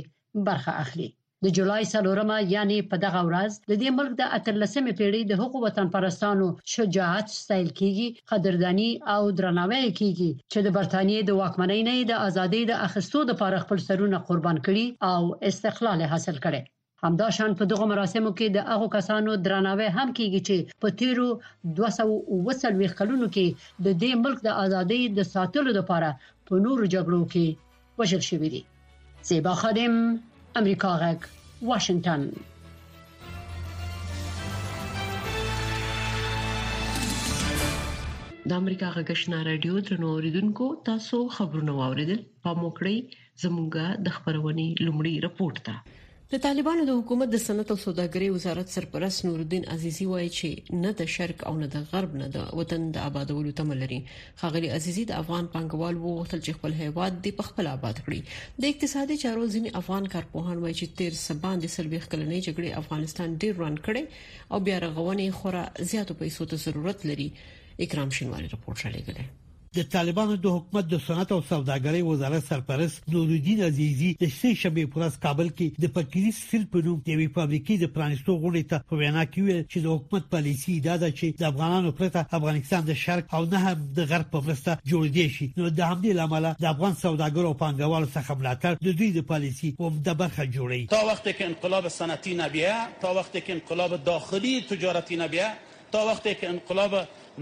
برخه 0.49 0.73
اخلي 0.85 1.09
د 1.45 1.51
جولای 1.57 1.83
څلورمه 1.95 2.37
یعنی 2.55 2.77
په 2.93 2.97
دغه 3.05 3.21
ورځ 3.29 3.51
د 3.71 3.73
دې 3.83 3.91
ملک 3.99 4.13
د 4.19 4.23
اتلسمې 4.39 4.93
پیړۍ 5.01 5.23
د 5.27 5.33
حقوق 5.41 5.63
وطن 5.67 5.87
پرستانو 5.95 6.47
شجاعت 6.75 7.27
ستایل 7.41 7.69
کیږي 7.81 8.09
قدردانی 8.31 8.89
او 9.15 9.21
درناوی 9.41 9.85
کیږي 10.01 10.31
چې 10.53 10.59
د 10.63 10.69
برتانیې 10.77 11.21
د 11.25 11.31
واکمنۍ 11.41 11.81
نه 11.89 11.95
د 12.11 12.17
ازادۍ 12.29 12.63
د 12.71 12.81
اخستو 12.87 13.19
د 13.29 13.33
پاره 13.43 13.59
خپل 13.65 13.79
سرونه 13.89 14.19
قربان 14.31 14.57
کړي 14.67 14.87
او 15.11 15.21
استقلال 15.51 15.99
حاصل 16.13 16.37
کړي 16.45 16.61
همدا 17.07 17.29
شان 17.37 17.51
په 17.61 17.65
دغه 17.73 17.85
مراسمو 17.93 18.31
کې 18.39 18.47
د 18.57 18.67
هغه 18.71 18.87
کسانو 18.97 19.33
درناوی 19.45 19.89
هم 19.99 20.09
کیږي 20.19 20.41
چې 20.49 20.57
په 20.83 20.89
تیرو 21.01 21.29
200 21.83 22.97
کلونو 23.01 23.27
کې 23.35 23.47
د 23.87 24.01
دې 24.03 24.13
ملک 24.25 24.39
د 24.49 24.59
ازادۍ 24.65 25.03
د 25.19 25.31
ساتلو 25.35 25.71
لپاره 25.79 26.11
په 26.47 26.53
نورو 26.67 26.85
جګړو 26.95 27.23
کې 27.33 27.47
وشل 28.03 28.23
شوې 28.29 28.49
دي 28.55 28.61
زیبا 29.31 29.55
خادم 29.63 29.95
امریکا 30.61 30.91
غږ 31.03 31.19
واشنگتن 31.71 32.21
د 38.49 38.53
امریکا 38.63 38.89
غږشنا 38.97 39.39
رادیو 39.51 39.75
ترنو 39.89 40.09
اوریدونکو 40.15 40.67
تاسو 40.89 41.17
خبرونه 41.37 41.73
واوریدل 41.81 42.21
په 42.47 42.51
موکړی 42.63 42.97
زموږه 43.45 43.87
د 44.07 44.17
خبرونې 44.17 44.69
لومړی 44.87 45.15
رپورت 45.27 45.57
ده 45.67 45.77
د 46.33 46.39
طالبانو 46.45 46.83
د 46.87 46.91
حکومت 46.97 47.29
د 47.35 47.41
صنعت 47.45 47.69
او 47.75 47.75
سوداګرۍ 47.87 48.29
وزارت 48.33 48.69
سرپرست 48.75 49.21
نور 49.27 49.37
الدین 49.45 49.63
عزیزی 49.75 50.07
وایي 50.13 50.27
چې 50.39 50.49
نه 50.83 50.91
د 50.99 51.03
شرق 51.15 51.39
او 51.51 51.53
نه 51.63 51.69
د 51.75 51.87
غرب 51.93 52.13
نه 52.23 52.27
د 52.35 52.51
وطن 52.59 52.83
د 52.97 53.07
آبادولو 53.11 53.53
تمه 53.61 53.75
لري 53.85 53.99
خاغلی 54.43 54.69
عزیزی 54.81 55.05
د 55.13 55.19
افغان 55.23 55.45
پنګوال 55.57 55.95
وغوښتل 56.03 56.41
چې 56.47 56.53
خپل 56.59 56.73
هیواد 56.83 57.13
دی 57.29 57.33
په 57.41 57.49
خپل 57.49 57.65
آباد 57.77 57.97
کړي 58.05 58.21
د 58.61 58.69
اقتصادي 58.73 59.17
چارو 59.25 59.43
ځینی 59.57 59.71
افغان 59.83 60.05
کارپوهان 60.19 60.53
وایي 60.61 60.77
چې 60.81 60.87
تیر 61.01 61.13
سبان 61.29 61.57
د 61.67 61.75
سلبي 61.79 61.99
خلنې 62.07 62.39
جګړې 62.51 62.71
افغانستان 62.85 63.29
ډیر 63.41 63.53
روان 63.63 63.77
کړي 63.91 64.03
او 64.53 64.57
بیا 64.71 64.79
رغونې 64.89 65.29
خورا 65.41 65.65
زیاتو 65.97 66.13
پیسو 66.23 66.43
ته 66.55 66.63
ضرورت 66.71 66.99
لري 67.13 67.29
اکرام 67.87 68.11
شینواری 68.23 68.49
راپور 68.57 68.75
شلیږي 68.87 69.31
د 69.77 69.89
طالبانو 69.93 70.35
د 70.43 70.47
حکومت 70.57 70.85
د 70.91 70.95
صنعت 71.07 71.31
او 71.33 71.41
سوداګرۍ 71.53 72.03
وزارت 72.05 72.45
سرپرست 72.51 72.97
نورالدین 73.15 73.59
عزیزی 73.69 74.11
د 74.23 74.31
سه 74.39 74.49
شنبه 74.61 74.85
پورس 74.95 75.15
کابل 75.25 75.49
کې 75.57 75.67
د 75.85 75.93
پکیری 75.97 76.31
سیل 76.41 76.65
په 76.75 76.79
نوم 76.87 76.99
د 77.05 77.09
یوې 77.15 77.29
فابریکې 77.39 77.75
د 77.83 77.93
پرانستو 77.99 78.33
غونډې 78.43 78.65
ته 78.71 78.77
په 78.93 79.03
وینا 79.03 79.25
کې 79.33 79.41
ویل 79.47 79.61
چې 79.73 79.79
د 79.85 79.87
حکومت 79.95 80.25
پالیسی 80.37 80.75
دا 80.89 80.95
ده 81.05 81.11
چې 81.19 81.27
د 81.41 81.43
افغانانو 81.53 81.91
پرته 82.01 82.21
افغانستان 82.41 82.83
د 82.89 82.93
شرق 83.03 83.27
او 83.39 83.43
نه 83.53 83.59
هم 83.67 83.79
د 84.01 84.11
غرب 84.13 84.27
په 84.35 84.39
مرسته 84.49 84.73
جوړ 84.91 85.03
دی 85.19 85.27
شي 85.39 85.47
نو 85.59 85.71
د 85.79 85.81
همدې 85.91 86.13
لامل 86.23 86.45
د 86.51 86.65
افغان 86.75 86.95
سوداګرو 87.05 87.49
او 87.51 87.57
پانګوالو 87.65 88.09
څخه 88.17 88.33
ملاتړ 88.41 88.73
د 88.91 89.01
دوی 89.03 89.11
د 89.17 89.21
پالیسی 89.33 89.69
او 89.81 89.87
د 90.11 90.21
برخه 90.25 90.45
جوړي 90.57 90.81
تا 90.99 91.07
وخت 91.11 91.25
کې 91.37 91.45
انقلاب 91.53 91.85
صنعتي 92.01 92.33
نه 92.43 92.47
بیا 92.59 92.75
تا 93.03 93.09
وخت 93.21 93.33
کې 93.37 93.51
انقلاب 93.59 93.91
داخلي 94.13 94.55
تجارتي 94.75 95.17
نه 95.25 95.33
بیا 95.37 95.49
تا 95.97 96.01
وخت 96.13 96.25
کې 96.29 96.47
انقلاب 96.55 96.93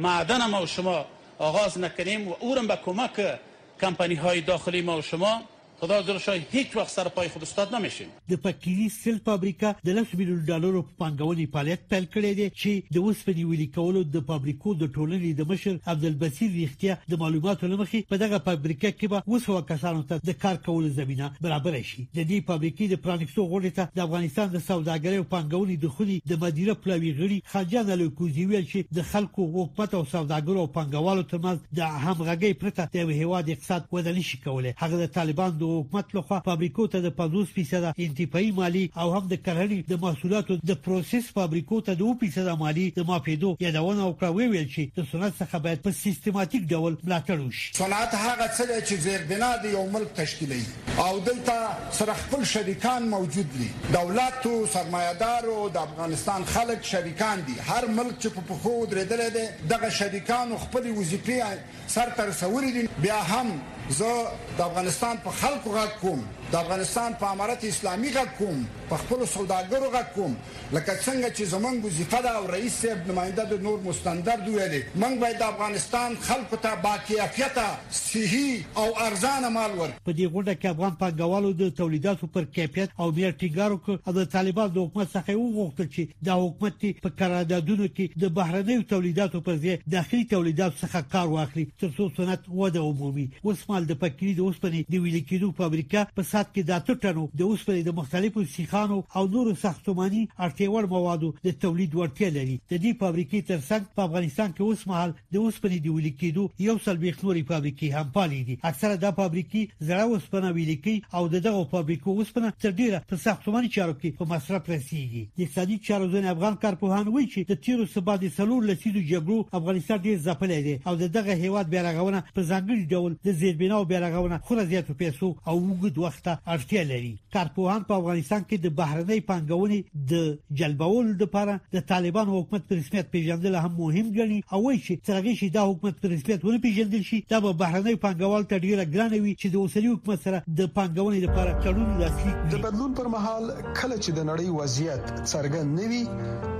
معدن 0.06 0.42
ما 0.52 0.66
شما 0.78 0.98
آغاز 1.38 1.78
نکنیم 1.78 2.28
و 2.28 2.34
او 2.40 2.54
را 2.54 2.62
به 2.62 2.76
کمک 2.84 3.38
کمپانی 3.80 4.14
های 4.14 4.40
داخلی 4.40 4.82
ما 4.82 4.98
و 4.98 5.02
شما 5.02 5.42
خدا 5.80 6.02
زر 6.02 6.18
شای 6.18 6.40
هیڅ 6.52 6.76
وخت 6.76 6.90
سر 6.90 7.08
پای 7.08 7.28
خود 7.28 7.42
استاد 7.42 7.74
نمیشیم 7.74 8.06
د 8.30 8.34
پکیلی 8.44 8.88
سل 8.88 9.16
فابریکا 9.24 9.72
د 9.88 9.96
10 10.04 10.16
میلیون 10.20 10.38
ډالرو 10.50 10.80
په 10.84 10.94
پانګونې 11.02 11.50
فعالیت 11.56 11.82
پیل 11.90 12.06
کړی 12.14 12.30
دی 12.38 12.46
چې 12.60 12.94
د 12.96 13.02
اوسپنې 13.02 13.42
ویلې 13.48 13.66
کولو 13.74 14.02
د 14.14 14.22
فابریکو 14.30 14.72
د 14.82 14.88
ټولنې 14.94 15.34
د 15.40 15.48
مشر 15.50 15.74
عبدالبصیر 15.94 16.54
ریختیا 16.58 16.96
د 17.14 17.20
معلوماتو 17.24 17.70
لمخې 17.72 18.06
په 18.12 18.20
دغه 18.22 18.38
فابریکا 18.46 18.92
کې 18.92 19.12
به 19.14 19.34
وسو 19.34 19.58
کسانو 19.72 20.06
ته 20.14 20.24
د 20.30 20.38
کار 20.46 20.56
کولو 20.70 20.94
زمينه 21.00 21.28
برابر 21.48 21.76
شي 21.90 22.06
د 22.06 22.20
دې 22.20 22.48
فابریکې 22.48 22.94
د 22.94 23.02
پرانیستو 23.08 23.46
غوړې 23.52 23.76
ته 23.80 23.92
د 24.00 24.06
افغانستان 24.08 24.50
د 24.56 24.64
سوداګرۍ 24.70 25.22
او 25.22 25.28
پانګونې 25.36 25.84
د 25.84 25.94
خولي 25.98 26.18
د 26.34 26.40
مدیره 26.46 26.76
پلاوی 26.86 27.12
غړي 27.20 27.54
خاجان 27.56 27.92
الکوزی 27.98 28.46
ویل 28.54 28.66
چې 28.72 28.98
د 29.02 29.08
خلکو 29.12 29.50
غوښتنه 29.58 30.00
او 30.00 30.08
سوداګرو 30.16 30.64
او 30.64 30.72
پانګوالو 30.80 31.28
ترمنځ 31.36 31.78
د 31.82 32.02
همغږي 32.08 32.58
پرته 32.66 32.90
د 32.98 33.14
هیواد 33.22 33.54
اقتصاد 33.58 33.92
وده 34.00 34.18
نشي 34.22 34.42
کولای 34.48 34.76
هغه 34.86 35.04
د 35.06 35.14
طالبان 35.20 35.62
د 35.66 35.78
حکومت 35.80 36.12
لخوا 36.16 36.38
فابریکو 36.46 36.84
ته 36.94 37.00
د 37.04 37.12
50% 37.18 38.02
انتفاعي 38.06 38.50
مالی 38.58 38.82
او 39.02 39.06
هم 39.16 39.22
د 39.32 39.38
کرهړي 39.46 39.78
د 39.92 40.00
محصولاتو 40.04 40.58
د 40.70 40.76
پروسس 40.86 41.30
فابریکو 41.38 41.80
ته 41.88 41.98
د 42.00 42.16
2% 42.22 42.60
مالی 42.62 42.86
د 42.98 43.06
مافیدو 43.10 43.50
یادونه 43.66 44.06
وکړه 44.08 44.50
ویل 44.52 44.68
شي 44.76 44.84
د 44.98 45.08
صنعت 45.12 45.36
څخه 45.40 45.62
باید 45.66 45.82
په 45.86 45.96
سیستماتیک 46.00 46.66
ډول 46.76 46.98
ملاتړ 47.02 47.44
وشي 47.46 47.72
صنعت 47.80 48.16
هغه 48.24 48.48
څه 48.58 48.68
دی 48.70 48.78
چې 48.88 49.02
زیربنا 49.06 49.50
د 49.64 49.74
یو 49.76 49.84
ملک 49.96 50.14
تشکیلي 50.20 50.62
او 51.06 51.10
دلته 51.30 51.56
سره 52.00 52.18
خپل 52.22 52.46
شریکان 52.54 53.08
موجود 53.16 53.52
دي 53.58 53.68
دولت 53.98 54.48
او 54.52 54.54
سرمایدارو 54.76 55.58
د 55.78 55.82
افغانستان 55.88 56.48
خلک 56.54 56.88
شریکان 56.92 57.46
دي 57.50 57.58
هر 57.70 57.90
ملک 58.00 58.18
چې 58.20 58.36
په 58.38 58.50
پخو 58.52 58.76
درېدل 58.94 59.36
دي 59.38 59.46
دغه 59.74 59.92
شریکان 60.00 60.56
خپل 60.66 60.90
وظیفه 61.00 61.52
سر 61.88 62.08
تر 62.16 62.30
سوري 62.32 62.70
دي 62.72 62.86
بیا 63.02 63.18
هم 63.30 63.58
زه 63.98 64.12
د 64.58 64.62
افغانستان 64.62 65.14
په 65.24 65.30
خلکو 65.40 65.68
غاټ 65.76 65.92
کوم 66.00 66.20
د 66.52 66.56
افغانستان 66.56 67.14
په 67.20 67.26
امارت 67.36 67.64
اسلامي 67.68 68.10
غږ 68.16 68.26
کوم 68.40 68.58
په 68.88 68.96
خپل 69.04 69.22
سوداګرو 69.30 69.86
غږ 69.94 70.10
کوم 70.16 70.34
لکه 70.74 70.92
څنګه 71.06 71.30
چې 71.36 71.48
زمونږ 71.54 71.86
وظیفه 71.86 72.20
ده 72.26 72.34
او 72.40 72.44
رئیس 72.50 72.76
صاحب 72.82 73.08
نماینده 73.08 73.46
د 73.52 73.64
نور 73.64 73.80
مستندر 73.86 74.44
ویلي 74.44 74.82
موږ 75.04 75.16
باید 75.22 75.40
د 75.40 75.42
افغانستان 75.46 76.14
خلکو 76.26 76.58
ته 76.66 76.78
باکیفیته 76.84 77.64
صحي 78.00 78.44
او 78.82 78.84
ارزانه 79.06 79.50
مال 79.56 79.74
ورکړو 79.78 80.02
په 80.10 80.14
دې 80.18 80.36
غونډه 80.36 80.54
کې 80.60 80.70
افغان 80.76 80.94
پانګوالو 81.00 81.50
د 81.64 81.72
تولیداتو 81.80 82.30
پر 82.38 82.46
کیفیت 82.60 82.94
او 83.00 83.10
بیا 83.18 83.32
ټیګارو 83.40 83.80
کې 83.88 84.16
د 84.20 84.30
طالبانو 84.36 84.76
د 84.78 84.86
حکومت 84.88 85.10
څخه 85.16 85.40
وغوښتل 85.40 85.90
چې 85.90 86.22
د 86.30 86.40
حکومت 86.44 87.02
په 87.08 87.14
قراردادونو 87.24 87.90
کې 87.96 88.24
د 88.26 88.32
بهرنیو 88.38 88.86
تولیداتو 88.94 89.42
پر 89.50 89.60
ځای 89.66 89.76
داخلي 89.96 90.22
تولیداتو 90.36 90.78
څخه 90.86 91.10
کار 91.18 91.34
واخلي 91.34 91.66
ترڅو 91.84 92.08
صنعت 92.22 92.48
وده 92.62 92.86
ومومي 92.88 93.28
اوس 93.42 93.68
مال 93.74 93.92
د 93.92 94.00
پکې 94.06 94.40
د 94.40 94.48
اوسپنې 94.48 94.96
د 94.96 95.06
ویل 95.06 95.20
کېدو 95.26 95.52
فابریکه 95.64 96.08
په 96.16 96.28
اقتصاد 96.36 96.54
کې 96.54 96.62
د 96.70 96.80
ټټنو 96.86 97.22
د 97.38 97.42
اوسپنې 97.50 97.82
د 97.88 97.94
مختلفو 97.98 98.42
سیخانو 98.54 98.98
او 99.18 99.22
نورو 99.34 99.52
ساختماني 99.62 100.22
اړتیاوړ 100.46 100.88
موادو 100.94 101.30
د 101.46 101.54
تولید 101.64 101.94
وړتیا 102.00 102.28
لري 102.38 102.56
د 102.72 102.80
دې 102.84 102.92
فابریکې 103.00 103.40
ترڅنګ 103.50 103.84
په 103.96 104.04
افغانستان 104.08 104.52
کې 104.56 104.64
اوس 104.68 104.82
مهال 104.90 105.14
د 105.18 105.36
اوسپنې 105.42 105.78
د 105.80 105.96
ویل 105.96 106.08
کېدو 106.22 106.44
یو 106.68 106.76
سل 106.86 107.00
بیخلوري 107.04 107.42
فابریکې 107.50 107.88
هم 107.96 108.08
پالې 108.16 108.40
دي 108.48 108.56
اکثره 108.70 108.96
د 109.04 109.14
فابریکې 109.20 109.62
زړه 109.88 110.02
اوسپنه 110.14 110.52
ویل 110.58 110.72
کې 110.84 111.14
او 111.16 111.22
دغه 111.36 111.64
فابریکو 111.74 112.16
اوسپنه 112.18 112.52
تر 112.64 112.72
ډیره 112.80 113.02
په 113.10 113.22
ساختماني 113.26 113.72
چارو 113.78 113.96
کې 114.02 114.18
په 114.22 114.30
مصرف 114.34 114.70
رسیدي 114.74 115.22
د 115.24 115.42
اقتصادي 115.46 115.78
چارو 115.88 116.10
ځین 116.16 116.30
افغان 116.34 116.58
کارپوهان 116.66 117.08
وایي 117.14 117.30
چې 117.30 117.52
د 117.52 117.62
تیرو 117.68 117.88
سبا 117.96 118.16
د 118.26 118.34
سلور 118.40 118.68
لسیدو 118.72 119.06
جګړو 119.12 119.58
افغانستان 119.62 120.04
ډیر 120.08 120.20
ځپلې 120.28 120.60
دي 120.66 120.76
او 120.88 121.12
دغه 121.18 121.40
هیواد 121.46 121.72
بیرغونه 121.76 122.24
په 122.36 122.42
ځانګړي 122.50 122.86
ډول 122.94 123.16
د 123.30 123.38
زیربناو 123.44 123.88
بیرغونه 123.94 124.40
خورا 124.48 124.64
زیاتو 124.74 124.98
پیسو 125.04 125.28
او 125.50 125.54
وګد 125.60 125.98
وخت 126.06 126.25
ته 126.26 126.52
اړتیا 126.54 126.82
لري 126.90 127.10
کارپوهان 127.36 127.82
په 127.90 127.98
افغانستان 128.02 128.42
کې 128.50 128.56
د 128.64 128.68
بهرنۍ 128.80 129.20
پانګونې 129.30 129.80
د 130.12 130.14
جلبولو 130.60 131.12
لپاره 131.22 131.54
د 131.76 131.78
طالبان 131.92 132.26
حکومت 132.34 132.62
پر 132.70 132.74
رسمیت 132.80 133.06
پیژندل 133.14 133.54
هم 133.64 133.72
مهم 133.80 134.08
ګڼي 134.18 134.38
او 134.56 134.60
وایي 134.66 134.80
چې 134.86 134.92
ترغه 135.10 135.32
شي 135.42 135.48
دا 135.58 135.62
حکومت 135.70 135.94
پر 136.04 136.10
رسمیت 136.14 136.40
ونه 136.48 136.60
پیژندل 136.66 137.02
شي 137.10 137.18
دا 137.34 137.38
به 137.46 137.52
بهرنۍ 137.64 137.96
پانګوال 138.06 138.42
ته 138.52 138.62
ډیره 138.66 138.82
ګرانه 138.94 139.18
وي 139.26 139.32
چې 139.42 139.48
د 139.54 139.56
اوسنۍ 139.62 139.90
حکومت 139.96 140.18
سره 140.26 140.38
د 140.62 140.64
پانګونې 140.78 141.20
لپاره 141.26 141.50
تړون 141.66 141.88
لاسلیک 142.02 142.36
د 142.54 142.56
بدلون 142.68 142.92
پر 143.00 143.06
مهال 143.16 143.44
کله 143.80 143.96
چې 144.04 144.10
د 144.18 144.20
نړۍ 144.32 144.48
وضعیت 144.60 145.02
څرګند 145.16 145.68
نوي 145.80 146.02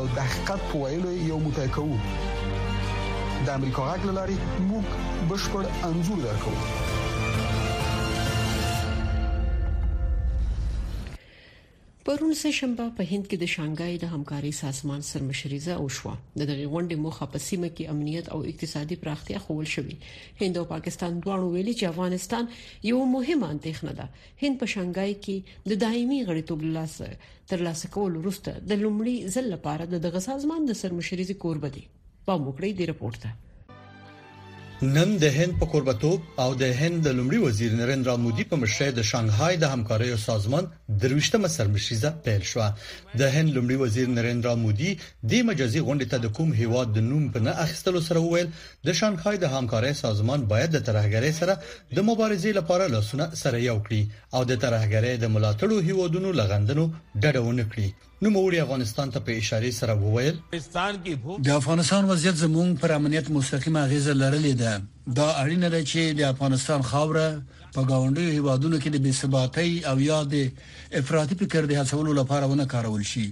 او 0.00 0.06
د 0.16 0.18
حقیقت 0.30 0.60
په 0.68 0.74
ویلو 0.82 1.10
یو 1.30 1.38
موټی 1.44 1.68
کوو 1.76 1.96
د 3.46 3.48
امریکا 3.58 3.82
غږ 3.90 4.02
لاري 4.18 4.36
موږ 4.70 4.84
بشپړ 5.30 5.62
انزور 5.88 6.18
درکو 6.26 6.54
پرون 12.10 12.34
سه 12.34 12.50
شنبه 12.50 12.84
په 12.98 13.04
هند 13.08 13.26
کې 13.30 13.36
د 13.40 13.48
شانګهای 13.50 13.98
د 14.02 14.08
همکاري 14.12 14.50
سازمان 14.60 15.02
سرمشريزه 15.08 15.74
او 15.80 15.82
شو 15.96 16.12
د 16.12 16.38
دغه 16.38 16.62
غونډې 16.70 17.02
موخه 17.02 17.26
په 17.34 17.42
سیمه 17.44 17.68
کې 17.74 17.90
امنیت 17.92 18.30
او 18.36 18.40
اقتصادي 18.52 18.96
پراختیا 19.04 19.42
خول 19.44 19.68
شوې 19.74 19.94
هند 20.40 20.58
او 20.62 20.64
پاکستان 20.70 21.20
دواړو 21.26 21.52
ویلي 21.52 21.74
چې 21.82 21.92
افغانستان 21.94 22.48
یو 22.88 23.02
مهمه 23.12 23.50
اندېښنه 23.56 23.92
ده 23.98 24.46
هند 24.46 24.58
په 24.64 24.70
شانګهای 24.72 25.14
کې 25.26 25.70
د 25.74 25.78
دایمي 25.84 26.18
غړیتوب 26.30 26.64
لاسه 26.78 27.46
تر 27.52 27.62
لاسه 27.68 27.92
کول 27.98 28.16
وروسته 28.18 28.56
د 28.72 28.82
لومړي 28.82 29.30
ځل 29.36 29.52
لپاره 29.54 29.86
د 29.94 30.02
دغه 30.08 30.24
سازمان 30.26 30.66
د 30.72 30.78
سرمشريزي 30.82 31.38
کوربه 31.46 31.72
دي 31.78 31.84
په 31.92 32.42
موکړې 32.48 32.82
دی 32.82 32.90
رپورت 32.92 33.26
ده 33.28 33.32
نن 34.82 35.10
د 35.22 35.32
هند 35.38 35.56
په 35.62 35.66
قربتوب 35.72 36.28
او 36.42 36.50
د 36.60 36.70
هند 36.82 37.06
د 37.06 37.16
لومړي 37.16 37.40
وزیر 37.46 37.72
نریندرا 37.84 38.12
مودي 38.26 38.44
په 38.52 38.58
مشرۍ 38.66 38.94
د 38.98 39.08
شانګهای 39.14 39.58
د 39.64 39.72
همکارۍ 39.76 40.14
سازمان 40.28 40.70
درويشتمه 41.00 41.48
سرمشيزه 41.48 42.10
پیل 42.24 42.42
شو 42.50 42.60
د 43.18 43.22
هند 43.34 43.48
لومړي 43.56 43.76
وزیر 43.82 44.08
نریندرا 44.18 44.54
مودي 44.64 44.90
د 45.30 45.32
مجازي 45.50 45.80
غونډې 45.86 46.06
ته 46.12 46.18
د 46.24 46.32
کوم 46.36 46.50
هیواد 46.60 46.88
د 46.96 47.06
نوم 47.10 47.24
په 47.34 47.40
نه 47.46 47.52
اخیستلو 47.64 48.00
سره 48.08 48.18
وویل 48.26 48.48
د 48.84 48.88
شانګهای 49.00 49.36
د 49.44 49.52
همکارۍ 49.54 49.92
سازمان 50.04 50.46
باید 50.52 50.70
د 50.76 50.84
ترهګرۍ 50.88 51.32
سره 51.40 51.54
د 51.96 51.98
مبارزې 52.10 52.50
لپاره 52.58 52.84
لاسونه 52.94 53.26
سره 53.42 53.62
یو 53.68 53.76
کړي 53.86 54.00
او 54.36 54.42
د 54.52 54.62
ترهګرۍ 54.64 55.14
د 55.24 55.34
ملاتړو 55.34 55.76
هیوادونو 55.88 56.28
لغندنو 56.40 56.84
ډډه 57.22 57.40
ونکړي 57.48 57.88
نو 58.24 58.30
موري 58.36 58.58
افغانستان 58.64 59.10
ته 59.14 59.20
په 59.26 59.38
اشاره 59.42 59.70
سره 59.80 59.96
وویل 60.04 60.36
د 61.46 61.48
افغانستان 61.60 62.04
وضعیت 62.12 62.36
زموږ 62.44 62.68
پر 62.82 62.92
امنیت 62.98 63.30
مستقیمه 63.38 63.80
اغیزه 63.86 64.14
لرلې 64.24 64.54
ده 64.62 65.16
دا 65.20 65.28
اړینه 65.44 65.68
ده 65.74 65.80
چې 65.90 66.18
د 66.18 66.28
افغانستان 66.34 66.82
خاوره 66.90 67.26
په 67.74 67.82
گاونډي 67.90 68.24
هیوادونو 68.36 68.76
کې 68.82 68.88
د 68.92 68.96
بیسباتۍ 69.06 69.70
او 69.90 69.96
یا 70.10 70.18
د 70.34 70.36
افراطي 71.00 71.34
فکر 71.42 71.62
د 71.68 71.72
هڅولو 71.80 72.12
لپاره 72.20 72.44
ونه 72.50 72.66
کارول 72.72 73.02
شي 73.12 73.26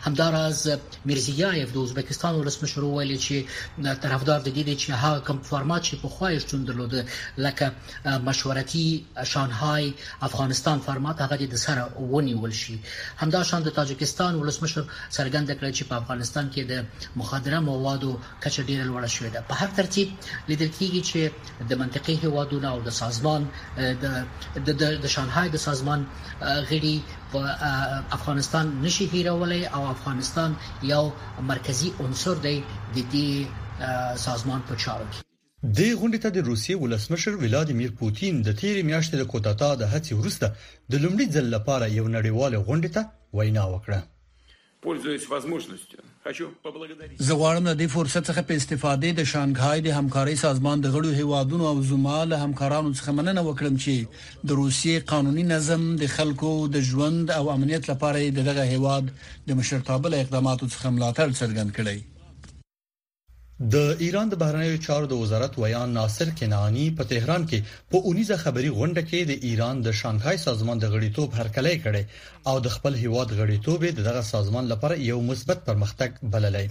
همداراز 0.09 1.05
میرزیایف 1.13 1.73
د 1.77 1.89
ازبکستان 1.91 2.35
ولسمشر 2.41 2.85
ویلي 2.89 3.19
چې 3.27 3.97
طرفدار 4.07 4.41
د 4.49 4.49
دې 4.49 4.83
چې 4.83 4.91
هغه 5.05 5.21
کوم 5.31 5.41
فارمات 5.53 5.85
چې 5.89 6.03
په 6.03 6.09
خوایش 6.19 6.47
چون 6.55 6.65
درلوده 6.73 7.07
لکه 7.49 8.21
مشورتي 8.31 8.87
شانهای 9.35 9.95
افغانستان 10.33 10.85
فارمات 10.91 11.23
هغه 11.27 11.51
د 11.57 11.65
سره 11.69 11.89
ونی 12.15 12.32
ونیول 12.35 12.53
شي 12.53 12.75
همدا 13.17 13.43
شان 13.49 13.61
د 13.62 13.69
تاجکستان 13.79 14.33
ولسمشر 14.41 14.83
څرګند 15.17 15.49
کړ 15.59 15.65
چې 15.79 15.85
په 15.89 15.95
افغانستان 16.03 16.47
کې 16.53 16.62
د 16.71 16.75
مخدره 17.21 17.59
موادو 17.71 18.11
کچه 18.45 18.62
ډیره 18.69 18.85
لوړه 18.91 19.09
شوې 19.17 19.31
ده 19.35 19.41
په 19.49 19.55
هر 19.61 19.69
ترتیب 19.79 20.09
لیدل 20.51 20.71
کیږي 20.79 21.03
چې 21.11 21.21
د 21.71 21.73
منطقي 21.83 22.17
هوادونو 22.25 22.67
او 22.73 22.79
د 22.87 22.91
سازمان 23.01 23.43
د 23.49 23.51
د 24.03 24.71
د 25.05 25.07
شانګهای 25.15 25.47
د 25.51 25.57
سازمان 25.67 26.01
غړي 26.69 26.97
په 27.33 27.39
افغانستان 28.19 28.65
نشي 28.85 29.07
هیرولای 29.15 29.62
او 29.77 29.83
افغانستان 29.95 30.51
یو 30.93 31.05
مرکزی 31.53 31.89
عنصر 32.05 32.35
دی 32.47 32.57
د 32.95 32.99
دې 33.12 33.29
سازمان 34.27 34.61
په 34.69 34.75
چارو 34.85 35.07
کې 35.12 35.21
د 35.62 35.78
غونډې 35.99 36.19
ته 36.23 36.31
د 36.37 36.45
روسیې 36.47 36.76
ولسمشر 36.81 37.35
ولادیمیر 37.40 37.90
پوتین 37.99 38.42
د 38.47 38.54
تیر 38.61 38.83
میاشتې 38.87 39.16
د 39.19 39.23
کوټاتا 39.33 39.75
د 39.83 39.87
هڅې 39.92 40.14
وروسته 40.19 40.47
د 40.90 40.95
لومړي 41.04 41.26
ځل 41.35 41.47
لپاره 41.57 41.87
یو 41.99 42.09
نړیوال 42.16 42.57
غونډې 42.66 42.90
ته 42.90 43.02
وینا 43.33 43.64
وکړه 43.75 44.00
زه 47.26 47.33
غواړم 47.40 47.64
د 47.69 47.75
دې 47.81 47.87
فرصت 47.95 48.23
څخه 48.31 48.42
په 48.49 48.54
استفادې 48.61 49.11
د 49.14 49.23
شانګهای 49.33 49.78
د 49.85 49.88
همکارۍ 49.99 50.37
سازمان 50.45 50.81
د 50.83 50.90
غړو 50.95 51.11
هیوادونو 51.23 51.64
او 51.71 51.83
زمال 51.90 52.33
همکارانو 52.45 52.95
څخه 52.99 53.11
مننه 53.19 53.42
وکړم 53.49 53.75
چې 53.85 53.95
د 54.50 54.62
روسیې 54.62 54.97
قانوني 55.12 55.42
نظم 55.57 55.83
د 56.02 56.11
خلکو 56.16 56.52
د 56.75 56.83
ژوند 56.90 57.26
او 57.40 57.45
امنیت 57.59 57.85
لپاره 57.90 58.31
دغه 58.38 58.62
هیواد 58.75 59.04
د 59.50 59.61
مشرتابه 59.61 60.21
اقداماتو 60.23 60.66
څخه 60.75 60.87
ملاتړ 60.97 61.28
څرګند 61.40 61.71
کړي 61.78 61.99
د 63.71 63.76
ایران 64.04 64.26
د 64.28 64.35
بهرنیو 64.42 64.76
چارو 64.85 65.07
د 65.11 65.14
وزارت 65.23 65.52
ویان 65.59 65.90
ناصر 65.97 66.28
کنانی 66.38 66.87
په 66.99 67.04
تهران 67.11 67.42
کې 67.50 67.59
په 67.90 67.99
19 68.12 68.40
خبري 68.45 68.71
غونډه 68.78 69.02
کې 69.11 69.21
د 69.31 69.33
ایران 69.49 69.83
د 69.83 69.88
شانګهای 70.00 70.38
سازمان 70.47 70.78
د 70.78 70.85
غړیتوب 70.95 71.28
هرکلی 71.38 71.76
کړي 71.85 72.04
او 72.50 72.57
د 72.64 72.69
خپل 72.76 72.95
هیواد 73.02 73.28
غړیتوب 73.38 73.81
دغه 74.09 74.23
سازمان 74.33 74.64
لپاره 74.73 75.04
یو 75.11 75.21
مثبت 75.31 75.59
پرمختګ 75.69 76.11
بللی 76.35 76.66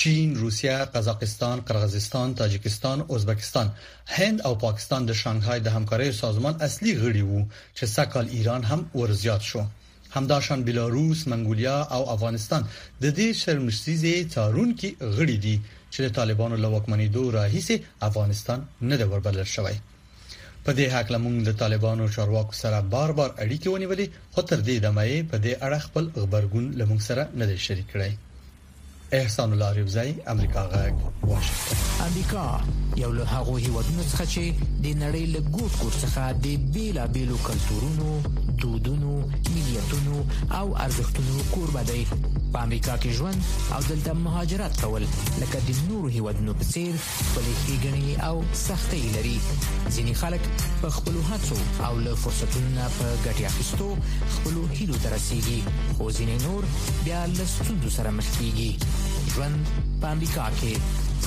چین، 0.00 0.36
روسیا، 0.42 0.76
قزاقستان، 0.94 1.60
قرغیزستان، 1.68 2.34
تاجکستان، 2.34 2.98
ازبکستان، 3.14 3.68
هند 4.16 4.38
او 4.46 4.52
پاکستان 4.66 5.02
د 5.06 5.12
شانګهای 5.22 5.58
د 5.62 5.68
همکارۍ 5.76 6.10
سازمان 6.22 6.54
اصلي 6.68 6.92
غړي 7.02 7.22
وو 7.28 7.40
چې 7.76 7.84
سکهال 7.98 8.26
ایران 8.36 8.62
هم 8.70 8.80
ورزيات 8.94 9.40
شو. 9.50 9.62
همداشان 10.16 10.62
بلاروس، 10.68 11.20
منګولیا 11.30 11.76
او 11.96 12.02
افغانستان 12.16 12.62
د 13.02 13.04
دې 13.18 13.28
شرمشتيزي 13.42 14.16
تارون 14.34 14.76
کې 14.80 14.90
غړي 15.18 15.36
دي. 15.46 15.56
چې 15.92 15.98
د 16.06 16.08
طالبانو 16.18 16.56
له 16.64 16.68
وکمنې 16.74 17.06
دوه 17.14 17.28
راهیسې 17.38 17.76
افغانستان 18.08 18.58
نه 18.88 18.96
د 19.00 19.12
وربلل 19.12 19.46
شوی 19.56 19.76
په 20.64 20.70
دې 20.78 20.86
حق 20.94 21.08
لمون 21.14 21.34
د 21.44 21.50
طالبانو 21.62 22.04
چارواکو 22.16 22.54
سره 22.62 22.78
بار 22.92 23.10
بار 23.18 23.30
اړیکې 23.44 23.68
ونیولې 23.70 24.06
خو 24.34 24.40
تر 24.50 24.58
دې 24.68 24.76
دمه 24.84 25.08
په 25.30 25.36
دې 25.44 25.52
اړه 25.66 25.78
خپل 25.86 26.04
خبرګون 26.20 26.66
لمون 26.82 27.00
سره 27.08 27.22
نه 27.38 27.44
دی 27.50 27.56
شریک 27.68 27.86
کړی 27.94 28.12
احسان 29.18 29.48
الله 29.52 29.70
ریوزای 29.78 30.10
امریکا 30.32 30.62
غږ 30.72 30.94
واشنگټن 31.30 32.04
امریکا 32.06 32.46
یو 33.04 33.10
له 33.18 33.24
هغه 33.34 33.54
هیوادونو 33.64 34.02
څخه 34.12 34.24
چې 34.32 34.44
د 34.84 34.86
نړۍ 35.04 35.24
له 35.34 35.40
ګوټ 35.56 35.72
ګوټ 35.82 35.94
څخه 36.04 36.22
د 36.44 36.46
بیلابېلو 36.74 37.36
کلتورونو 37.48 38.08
دودونو 38.62 39.12
ملیتونو 39.54 40.16
او 40.58 40.66
ارزښتونو 40.84 41.34
قربدي 41.54 42.02
په 42.52 42.58
امریکا 42.66 42.94
کې 43.02 43.10
ژوند 43.18 43.40
او 43.74 43.80
دلته 43.88 44.12
مهاجرت 44.26 44.74
کول 44.82 45.02
لکه 45.40 45.58
د 45.68 45.76
نورو 45.88 46.08
هیوادونو 46.16 46.52
په 46.60 46.64
څیر 46.72 46.94
بلې 47.34 47.52
ښېګڼې 47.62 48.12
او 48.28 48.36
سختۍ 48.66 49.02
لري 49.16 49.34
ځینې 49.94 50.12
خلک 50.22 50.42
په 50.82 50.88
خپل 50.96 51.16
هڅو 51.30 51.58
او 51.88 51.92
له 52.06 52.12
فرصتونو 52.22 52.68
نه 52.78 52.86
په 52.98 53.06
ګټه 53.26 53.44
اخیستو 53.50 53.88
خپل 54.36 54.54
هیلو 54.78 54.96
ته 55.04 55.08
رسیږي 55.16 55.58
او 55.98 56.04
ځینې 56.18 56.36
نور 56.46 56.62
بیا 57.04 57.20
له 57.38 57.44
ستونزو 57.54 57.88
سره 57.98 58.10
مخ 58.18 58.28
کیږي 58.38 58.70
ژوند 59.34 59.60
په 60.00 60.06
امریکا 60.16 60.46
کې 60.58 60.74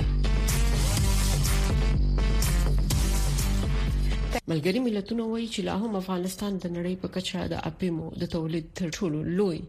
ملګری 4.51 4.79
ملتونه 4.85 5.25
وایي 5.31 5.45
چې 5.55 5.61
لا 5.65 5.73
هم 5.81 5.93
افغانستان 6.01 6.55
د 6.63 6.71
نړۍ 6.77 6.95
په 7.03 7.07
کچه 7.17 7.43
د 7.51 7.55
اپیمو 7.69 8.07
د 8.23 8.29
تولید 8.35 8.65
تر 8.79 8.87
ټولو 8.97 9.19
لوی 9.39 9.59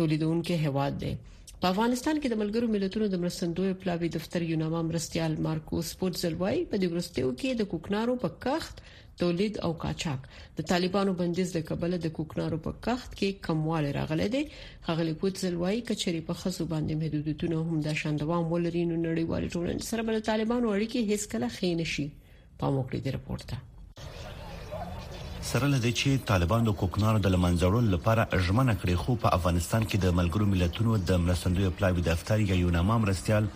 تولیدونکو 0.00 0.54
هواد 0.64 0.94
دی 1.02 1.12
په 1.60 1.66
افغانستان 1.72 2.18
کې 2.20 2.28
د 2.32 2.40
ملګرو 2.42 2.72
ملتونو 2.76 3.08
د 3.12 3.16
مرستندوی 3.24 3.70
پلاوی 3.82 4.08
دفتر 4.18 4.40
یو 4.48 4.58
نامه 4.64 4.80
مرستيال 4.90 5.32
مارکو 5.48 5.76
سپورتزل 5.90 6.34
وای 6.42 6.56
په 6.70 6.80
دې 6.82 6.88
ورستیو 6.94 7.30
کې 7.40 7.60
د 7.60 7.70
کوکنارو 7.72 8.16
په 8.24 8.30
کښت 8.44 8.82
تولید 9.22 9.54
او 9.68 9.72
قاچاق 9.84 10.26
د 10.60 10.68
طالبانو 10.74 11.16
بندیز 11.24 11.54
د 11.56 11.64
کابل 11.72 11.96
د 12.06 12.14
کوکنارو 12.20 12.62
په 12.68 12.72
کښت 12.84 13.10
کې 13.18 13.48
کمواله 13.48 13.94
راغله 13.98 14.28
دي 14.36 14.42
خغلی 14.88 15.14
پوتزل 15.24 15.58
وای 15.64 15.82
کچري 15.92 16.24
په 16.30 16.40
خصو 16.44 16.68
باندې 16.70 17.02
محدودیتونه 17.02 17.62
هم 17.68 17.84
د 17.90 18.00
شندوام 18.06 18.52
ولري 18.56 18.84
نو 18.92 18.98
نړیوال 19.02 19.52
ټولنې 19.52 19.90
سره 19.92 20.08
بل 20.10 20.20
طالبانو 20.30 20.74
اړیکې 20.78 21.10
هیڅ 21.10 21.34
کله 21.34 21.54
خینشي 21.60 22.06
په 22.30 22.74
موکړې 22.78 23.04
د 23.08 23.14
رپورټه 23.18 23.66
سره 25.50 25.68
لدې 25.74 25.90
چې 26.00 26.18
طالبان 26.26 26.66
د 26.66 26.72
کوکنارو 26.80 27.20
د 27.22 27.32
لمنځړول 27.34 27.86
لپاره 27.94 28.26
اجمنه 28.38 28.74
کړې 28.80 28.94
خو 29.04 29.14
په 29.24 29.32
افغانستان 29.38 29.86
کې 29.90 29.98
د 30.04 30.14
ملګرو 30.18 30.46
ملتونو 30.50 30.98
د 31.10 31.18
مرستندوی 31.22 31.70
پلاوی 31.80 32.04
دفتر 32.10 32.44
یا 32.50 32.58
یوناما 32.58 32.98
مرستيال 33.06 33.48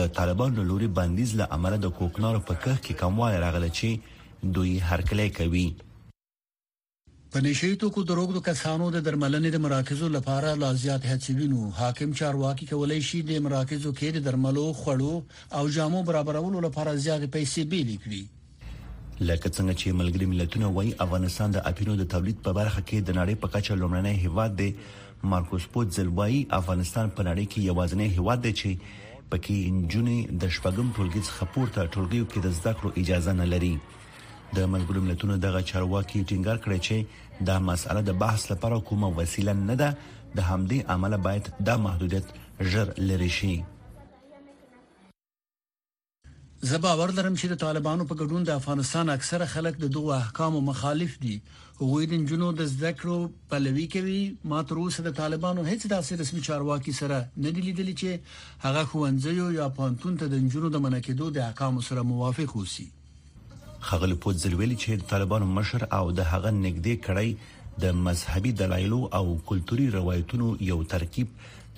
د 0.00 0.12
طالبانو 0.20 0.68
لوري 0.72 0.92
بندیز 1.00 1.34
له 1.42 1.50
امر 1.62 1.78
د 1.86 1.94
کوکنارو 2.02 2.46
په 2.50 2.60
کښ 2.66 2.82
کې 2.86 3.02
کموالی 3.06 3.42
راغلی 3.46 3.72
چې 3.78 4.52
دوی 4.58 4.78
هرکلی 4.90 5.28
کوي 5.40 5.66
په 7.34 7.40
نشي 7.44 7.68
توکو 7.82 8.02
د 8.08 8.16
روغ 8.16 8.32
د 8.36 8.40
کسانو 8.46 8.86
د 8.94 9.02
درملنې 9.04 9.50
د 9.52 9.58
مراکزو 9.66 10.08
لپاره 10.14 10.48
لا 10.62 10.68
زیات 10.80 11.04
هڅې 11.10 11.36
وینو 11.36 11.68
حاکم 11.76 12.10
چارواکي 12.18 12.66
کولای 12.72 12.98
شي 13.10 13.20
د 13.30 13.38
مراکزو 13.46 13.92
کې 14.00 14.10
د 14.16 14.24
درملو 14.26 14.64
خړو 14.80 15.12
او 15.60 15.62
جامو 15.76 16.02
برابرولو 16.08 16.60
لپاره 16.64 16.92
زیات 17.04 17.24
پیسې 17.36 17.64
بیل 17.70 17.92
کړي 18.02 18.20
لکه 19.28 19.52
څنګه 19.52 19.78
چې 19.80 19.96
ملګری 20.02 20.28
ملتونه 20.34 20.70
وایي 20.76 20.92
افغانستان 21.06 21.56
د 21.56 21.64
اپینو 21.72 21.96
د 22.02 22.10
تولید 22.16 22.44
په 22.50 22.54
برخه 22.60 22.84
کې 22.90 23.08
د 23.08 23.18
نړۍ 23.20 23.40
په 23.46 23.50
کچه 23.56 23.78
لومړنی 23.84 24.14
هیواد 24.28 24.60
دی 24.60 24.68
مارکوس 25.36 25.68
پوتزل 25.78 26.12
وایي 26.20 26.42
افغانستان 26.60 27.14
په 27.16 27.28
نړۍ 27.30 27.48
کې 27.54 27.66
یوازینی 27.72 28.10
هیواد 28.18 28.44
دی 28.48 28.54
چې 28.60 29.00
پکې 29.32 29.72
انجونې 29.72 30.38
د 30.44 30.54
شپږم 30.58 30.94
ټولګي 30.96 31.24
څخه 31.30 31.52
پورته 31.56 31.88
ټولګیو 31.94 32.30
کې 32.30 32.46
د 32.46 32.56
زده 32.60 32.76
کړو 32.76 33.04
اجازه 33.04 33.38
نه 33.42 33.48
لري 33.56 33.74
د 34.56 34.68
ملګرو 34.72 35.00
ملتونو 35.08 35.36
دغه 35.42 35.60
چارواکي 35.68 36.20
ټینګار 36.30 36.58
کړی 36.64 36.88
چې 36.88 37.44
دا 37.50 37.56
مسأله 37.68 38.00
د 38.08 38.16
بحث 38.22 38.42
لپاره 38.52 38.80
کومه 38.90 39.08
وسیله 39.18 39.54
نه 39.68 39.76
ده 39.82 39.92
د 40.40 40.48
همدې 40.48 40.96
عمله 40.96 41.20
باید 41.26 41.48
د 41.68 41.80
محدودیت 41.84 42.34
ژر 42.74 42.90
لری 43.10 43.28
شي 43.38 43.54
زه 46.70 46.78
باور 46.84 47.10
لرم 47.18 47.36
چې 47.40 47.52
د 47.52 47.58
طالبانو 47.62 48.06
په 48.10 48.18
ګډون 48.22 48.44
د 48.48 48.58
افغانستان 48.60 49.08
اکثره 49.16 49.48
خلک 49.54 49.80
د 49.84 49.92
دوه 49.98 50.14
احکام 50.18 50.60
مخالف 50.70 51.16
دي 51.26 51.36
هغوی 51.80 52.10
د 52.12 52.28
جنو 52.32 52.50
د 52.60 52.68
ذکرو 52.76 53.16
پلوي 53.54 53.86
کوي 53.96 54.20
ما 54.52 54.60
تر 54.72 54.80
اوسه 54.84 55.06
د 55.08 55.16
طالبانو 55.20 55.66
هیڅ 55.72 55.88
داسې 55.96 56.24
رسمي 56.24 56.44
چارواکي 56.50 56.96
سره 57.02 57.18
نه 57.46 57.54
دی 57.58 57.66
لیدل 57.70 57.90
چې 57.94 58.64
هغه 58.68 58.84
خوانځي 58.90 59.60
یا 59.60 59.72
پانتون 59.80 60.20
ته 60.24 60.32
د 60.36 60.46
جنو 60.56 60.72
د 60.76 60.86
منکیدو 60.88 61.32
د 61.40 61.46
احکام 61.50 61.82
سره 61.92 62.06
موافق 62.10 62.54
وسی 62.60 62.90
خغل 63.88 64.12
پوتزل 64.24 64.52
ویلي 64.60 64.76
چې 64.82 65.06
طالبانو 65.12 65.46
مشر 65.58 65.82
او 65.98 66.04
د 66.18 66.28
هغه 66.32 66.50
نګدې 66.64 66.94
کړی 67.06 67.28
د 67.84 67.96
مذهبي 68.06 68.52
دلایلو 68.60 69.00
او 69.18 69.22
کلتوري 69.48 69.86
روایتونو 69.98 70.46
یو 70.70 70.76
ترکیب 70.92 71.28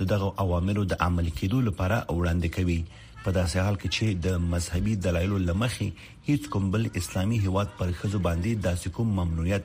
د 0.00 0.10
دغه 0.12 0.28
عواملو 0.44 0.82
د 0.90 0.94
عمل 1.06 1.28
کېدو 1.38 1.58
لپاره 1.68 1.96
وړاندې 2.18 2.48
کوي 2.56 2.80
په 3.24 3.30
داسې 3.38 3.56
حال 3.66 3.76
کې 3.80 3.90
چې 3.96 4.06
د 4.24 4.28
مذهبي 4.52 4.94
دلایلو 5.06 5.36
لمخې 5.48 5.88
هیڅ 6.28 6.42
کوم 6.56 6.64
بل 6.76 6.84
اسلامي 7.02 7.38
هواد 7.46 7.68
پر 7.80 7.88
خزو 8.02 8.18
باندې 8.26 8.52
داسې 8.66 8.88
کوم 8.98 9.08
ممنوعیت 9.20 9.64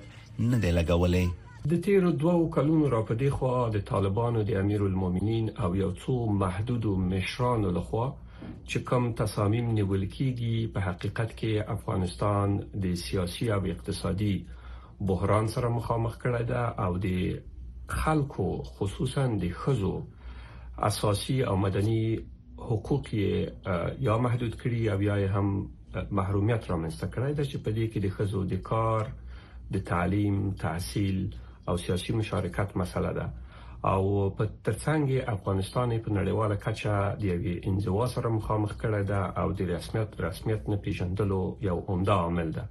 نه 0.49 0.57
دی 0.63 0.71
لګولې 0.77 1.23
د 1.73 1.83
تیرو 1.85 2.11
دوو 2.23 2.45
کلونو 2.55 2.85
را 2.93 3.01
په 3.11 3.19
دی 3.21 3.29
خو 3.39 3.47
د 3.75 3.85
طالبانو 3.91 4.45
د 4.49 4.59
امیرالمومنین 4.63 5.45
او 5.65 5.69
یو 5.83 5.91
څو 6.01 6.13
محدود 6.43 6.83
مشرانو 7.13 7.69
لخوا 7.77 8.07
چې 8.69 8.77
کوم 8.89 9.05
تصامیم 9.21 9.67
نیول 9.77 10.03
کیږي 10.15 10.55
په 10.73 10.79
حقیقت 10.89 11.29
کې 11.41 11.53
افغانستان 11.75 12.47
د 12.85 12.97
سیاسي 13.05 13.45
او 13.55 13.61
اقتصادي 13.73 14.33
بحران 15.11 15.45
سره 15.55 15.67
مخامخ 15.77 16.13
کړی 16.23 16.43
دی 16.51 16.59
او 16.85 16.91
د 17.05 17.07
خلکو 18.03 18.45
خصوصا 18.75 19.23
د 19.45 19.55
خزو 19.63 19.95
اساسي 20.89 21.37
او 21.51 21.55
مدني 21.63 22.03
حقوق 22.69 23.05
یا 24.07 24.15
محدود 24.27 24.53
کړي 24.61 24.81
او 24.93 24.99
یا 25.09 25.15
هم 25.35 25.47
محرومیت 26.17 26.63
رامنځته 26.71 27.05
کړی 27.13 27.31
دی 27.37 27.45
چې 27.51 27.57
په 27.63 27.69
دې 27.77 27.85
کې 27.91 27.99
د 28.05 28.07
خزو 28.19 28.41
د 28.55 28.65
کار 28.69 29.03
د 29.77 29.85
تعلیم 29.93 30.35
تحصیل 30.65 31.17
او 31.71 31.77
سیاسي 31.85 32.11
مشارکت 32.19 32.69
مسله 32.83 33.11
ده 33.21 33.25
او 33.83 34.29
په 34.37 34.47
ترڅنګ 34.63 35.11
افغانستان 35.35 35.89
په 36.05 36.09
نړیواله 36.09 36.55
کچه 36.63 37.15
د 37.19 37.23
یوې 37.25 37.55
انزوا 37.69 38.07
سره 38.13 38.29
مخامخ 38.29 38.75
کړی 38.81 39.03
دی 39.07 39.21
او 39.39 39.51
د 39.59 39.61
رسمیت 39.75 40.19
رسمیت 40.21 40.67
نه 40.69 40.75
پیژندلو 40.87 41.39
یو 41.67 41.77
عمده 41.87 42.11
عامل 42.25 42.51
دی 42.57 42.63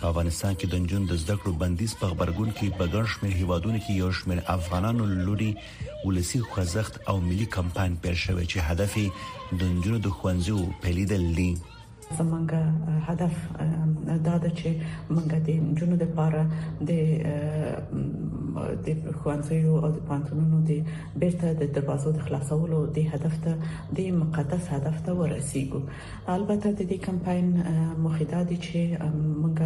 په 0.00 0.06
افغانستان 0.10 0.54
کې 0.56 0.66
د 0.72 0.86
جون 0.92 1.04
د 1.12 1.20
زده 1.24 1.36
کړو 1.42 1.60
بندیز 1.64 1.92
په 2.00 2.06
خبرګون 2.12 2.50
کې 2.58 2.68
په 2.78 2.84
ګڼ 2.94 3.04
شمېر 3.14 3.32
هیوادونو 3.42 3.78
کې 3.84 3.92
یو 4.02 4.10
شمېر 4.20 4.40
افغانانو 4.56 5.04
لوري 5.28 5.52
ولسی 6.06 6.40
خوځښت 6.50 6.94
او 7.12 7.16
ملي 7.28 7.46
کمپاین 7.60 7.96
پیل 8.06 8.16
شوی 8.24 8.46
چې 8.46 8.66
هدف 8.70 8.98
د 9.06 9.62
جنونو 9.62 10.04
د 10.08 10.18
خوانځو 10.18 10.58
پیلیدل 10.86 11.30
دي 11.40 11.50
زمونږ 12.16 12.48
هدف 13.08 13.34
دا 14.26 14.36
ده 14.42 14.50
چې 14.58 14.70
موږ 15.12 15.24
د 15.44 15.48
جنود 15.80 16.00
لپاره 16.04 16.42
د 16.88 16.90
د 18.84 18.86
خوانځیو 19.20 19.72
او 19.82 19.88
د 19.96 19.98
پانتونونو 20.10 20.58
د 20.68 20.72
بیرته 21.24 21.48
د 21.62 21.74
دروازو 21.78 22.08
د 22.16 22.24
خلاصولو 22.28 22.80
د 22.96 23.10
هدف 23.14 23.34
ته 23.48 23.52
د 23.98 24.08
مقدس 24.22 24.64
هدف 24.76 24.96
ته 25.04 25.10
ورسیږو 25.20 25.80
البته 26.38 26.68
د 26.78 26.80
دې 26.90 26.98
کمپاین 27.10 27.46
موخه 28.06 28.24
دا 28.32 28.40
ده 28.48 28.56
چې 28.66 28.78
موږ 29.40 29.58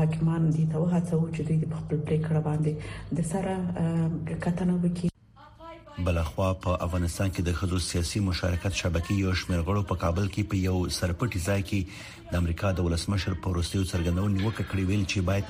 حاکمان 0.00 0.42
دي 0.56 0.64
ته 0.70 0.76
وهڅو 0.82 1.18
چې 1.34 1.40
دوی 1.46 1.66
په 1.72 1.76
خپل 1.84 1.98
پریکړه 2.06 2.40
باندې 2.48 2.72
د 3.16 3.18
سره 3.32 3.52
کتنه 4.48 4.74
وکړي 4.82 5.08
بلخوا 6.06 6.48
په 6.64 6.74
افغانستان 6.84 7.30
کې 7.34 7.42
د 7.46 7.54
خزو 7.60 7.78
سیاسي 7.84 8.20
مشارکت 8.26 8.76
شبکې 8.80 9.14
یو 9.24 9.32
شمېر 9.40 9.62
غړو 9.68 9.82
په 9.92 10.00
کابل 10.02 10.28
کې 10.34 10.44
په 10.50 10.60
یو 10.64 10.76
سرپټي 10.96 11.40
ځای 11.46 11.62
کې 11.68 11.80
د 12.32 12.36
امریکا 12.40 12.70
د 12.80 12.86
ولسمشر 12.88 13.36
په 13.46 13.54
روسیو 13.56 13.86
څرګندونې 13.92 14.44
وکړې 14.44 14.84
ویل 14.90 15.04
چې 15.12 15.24
باید 15.30 15.46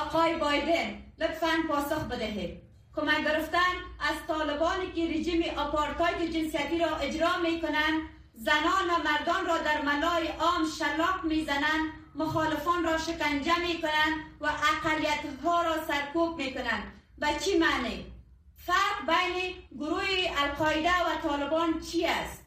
آقای 0.00 0.36
بایدن 0.44 0.88
لطفاً 1.22 1.54
پاسخ 1.70 2.00
بدهید 2.12 2.58
کمک 2.98 3.24
گرفتن 3.30 3.80
از 4.12 4.20
طالبانی 4.32 4.88
که 4.98 5.08
رژیم 5.16 5.42
آپارتاید 5.66 6.22
جنسیتی 6.38 6.78
را 6.84 6.90
اجرا 7.08 7.32
می 7.48 7.56
کنند 7.66 7.98
زنان 8.44 8.90
و 8.94 8.96
مردان 9.04 9.46
را 9.46 9.58
در 9.58 9.82
ملای 9.82 10.26
عام 10.28 10.62
شلاق 10.78 11.24
میزنند 11.24 11.84
مخالفان 12.14 12.84
را 12.84 12.98
شکنجه 12.98 13.58
میکنند 13.68 14.14
و 14.40 14.46
اقلیت 14.46 15.20
ها 15.44 15.62
را 15.62 15.86
سرکوب 15.88 16.36
میکنند 16.38 16.82
به 17.18 17.26
چی 17.44 17.58
معنی 17.58 18.06
فرق 18.56 18.98
بین 19.06 19.54
گروه 19.78 20.06
القاعده 20.38 20.90
و 21.06 21.28
طالبان 21.28 21.80
چی 21.80 22.06
است 22.06 22.38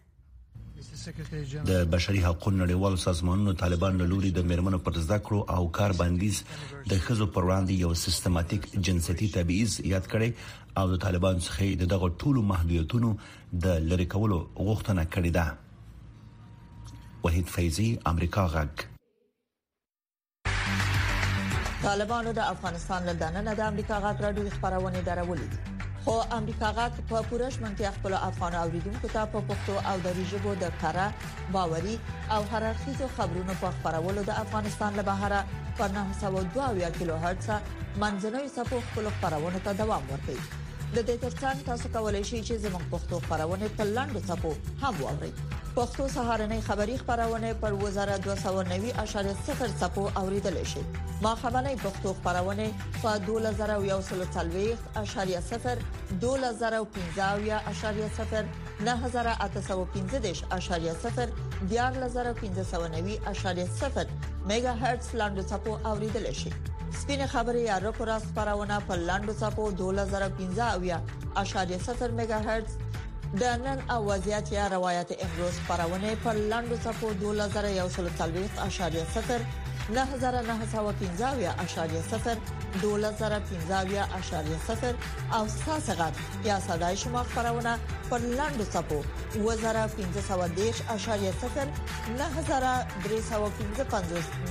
د 1.66 1.72
بشري 1.92 2.20
حقوقو 2.20 2.52
نړیوال 2.68 2.98
سازمانونو 3.00 3.54
طالبان 3.54 3.98
له 3.98 4.06
لوري 4.06 4.32
د 4.32 4.40
میرمنو 4.40 4.78
پر 4.78 4.92
زده 4.92 5.20
کړو 5.24 5.50
او 5.52 5.72
کار 5.72 5.92
بندیز 5.92 6.44
د 6.90 6.98
خزو 6.98 7.26
پر 7.26 7.44
وړاندې 7.48 7.72
یو 7.72 7.94
سیستماتیک 7.94 8.80
جنسيتي 8.82 9.30
تبعیض 9.32 9.80
یاد 9.80 10.06
کړي 10.08 10.32
او 10.80 10.88
د 10.96 11.02
طالبان 11.02 11.40
څخه 11.40 11.62
د 11.62 11.84
دغه 11.86 12.12
ټولو 12.20 12.42
محدودیتونو 12.44 13.18
د 13.62 13.66
لری 13.68 14.06
کولو 14.06 14.48
غوښتنه 14.56 15.06
کړې 15.14 15.30
ده 15.32 15.46
وحید 17.24 17.48
فیضی 17.48 17.88
امریکا 18.12 18.46
غږ 18.54 18.88
طالبانو 21.86 22.32
د 22.40 22.46
افغانستان 22.54 23.06
له 23.10 23.14
دننه 23.22 23.54
د 23.60 23.62
امریکا 23.72 23.98
غږ 24.06 24.16
راډیو 24.26 24.50
خبرونه 24.56 25.02
درولې 25.10 25.48
دي 25.54 25.60
خو 26.06 26.14
امریکا 26.38 26.70
غږ 26.80 26.94
په 27.12 27.22
پوره 27.32 27.50
شمنتیا 27.56 27.92
خپل 27.98 28.14
افغان 28.30 28.56
اوریدونکو 28.64 29.12
ته 29.16 29.26
په 29.36 29.42
پښتو 29.52 29.76
او 29.92 29.96
دری 30.06 30.26
ژبه 30.34 30.56
د 30.64 30.74
کړه 30.84 31.52
باوري 31.58 31.96
او 32.38 32.42
هررخیزو 32.56 33.08
خبرونو 33.20 33.56
په 33.62 33.72
خبرولو 33.84 34.24
د 34.32 34.42
افغانستان 34.46 34.94
له 35.02 35.06
بهره 35.14 35.46
په 35.54 35.92
902 35.96 36.92
کیلو 37.00 37.18
هرتز 37.26 37.50
منځنوي 38.04 38.50
صفو 38.58 38.82
خپل 38.92 39.10
خبرونه 39.22 39.60
ته 39.70 39.74
دوام 39.86 40.12
ورکوي 40.14 40.42
د 40.44 40.98
دې 41.08 41.16
ترڅنګ 41.24 41.66
تاسو 41.72 41.94
کولای 41.98 42.26
شئ 42.32 42.38
چې 42.38 42.62
زموږ 42.68 42.94
پښتو 42.94 43.26
خبرونه 43.30 43.72
په 43.82 43.90
لاندې 43.96 44.30
صفو 44.30 44.80
هم 44.84 45.02
واورئ 45.04 45.34
پښتو 45.76 46.06
سهارنې 46.14 46.62
خبری 46.68 46.96
خبرونه 47.02 47.50
پر 47.60 47.74
وزارت 47.82 48.22
290.0 48.30 49.70
سپو 49.82 50.02
اوریدل 50.22 50.58
شي 50.72 50.82
ما 51.22 51.36
خبرنې 51.44 51.78
پښتو 51.84 52.12
خبرونه 52.18 52.66
په 52.96 53.14
2140.0 53.28 54.26
2015.0 56.26 57.64
9015.0 58.90 61.24
14590.0 62.42 62.86
میگا 64.54 64.74
هرتز 64.86 65.10
لاندو 65.24 65.42
سپو 65.56 65.78
اوریدل 65.96 66.32
شي 66.44 66.50
سپینه 67.02 67.26
خبري 67.38 67.60
یا 67.72 67.78
رکو 67.88 68.06
راست 68.14 68.26
خبرونه 68.36 68.80
په 68.92 68.96
لاندو 69.10 69.34
سپو 69.48 69.72
2015.0 69.88 72.18
میگا 72.24 72.46
هرتز 72.50 72.91
د 73.40 73.44
نن 73.64 73.78
او 73.90 74.06
وضعیت 74.06 74.52
یا 74.52 74.68
روایت 74.68 75.12
امروز 75.26 75.52
خبرونه 75.68 76.16
پر 76.24 76.34
لاندو 76.52 76.76
صفو 76.84 77.10
2140.0 77.20 77.26
9915.0 79.96 80.00
2015.0 82.82 82.88
او 85.38 85.44
ساسغات 85.48 86.14
یا 86.46 86.60
صداي 86.68 86.98
شما 86.98 87.24
خبرونه 87.24 87.80
پر 88.10 88.18
لاندو 88.20 88.64
صفو 88.74 89.04
2015.0 89.36 89.42
9315.5 89.46 89.46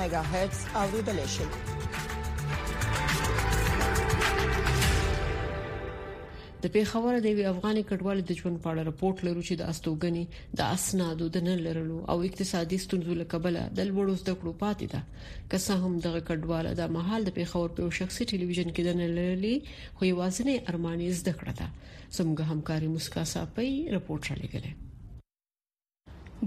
میگا 0.00 0.22
هرتز 0.22 0.58
اوریدل 0.74 1.26
شي 1.26 1.44
د 6.64 6.68
پیښور 6.72 7.14
د 7.24 7.38
یو 7.40 7.44
افغاني 7.50 7.82
کډوالو 7.90 8.22
د 8.30 8.36
ژوند 8.40 8.56
په 8.64 8.68
اړه 8.72 8.82
راپورټ 8.88 9.18
لرو 9.26 9.42
چې 9.48 9.54
د 9.60 9.70
استوګنې 9.72 10.24
د 10.60 10.72
اسنادو 10.78 11.26
د 11.36 11.44
نه 11.46 11.54
لرلو 11.66 11.98
او 12.14 12.16
اقتصادي 12.28 12.78
ستونزو 12.86 13.12
لکبل 13.22 13.54
د 13.78 13.88
لوړو 13.92 14.14
زده 14.24 14.34
کړو 14.40 14.52
پاتې 14.62 14.86
ده 14.92 15.00
که 15.54 15.62
څه 15.64 15.72
هم 15.84 15.92
دغه 16.08 16.20
کډواله 16.28 16.70
د 16.82 16.92
محل 16.98 17.22
د 17.28 17.36
پیښور 17.38 17.68
په 17.80 17.96
شخصي 18.00 18.22
ټلویزیون 18.34 18.70
کې 18.74 18.82
د 18.84 18.90
نه 19.00 19.06
لرلي 19.16 19.54
خو 19.96 20.02
یوازنې 20.12 20.54
ارماني 20.74 21.08
زده 21.22 21.32
کړه 21.40 21.54
ده 21.60 21.68
زموږ 22.20 22.38
همکاري 22.52 22.88
مسکا 22.96 23.22
صاحب 23.34 23.54
راپورټ 23.94 24.22
را 24.32 24.36
لګلې 24.44 24.72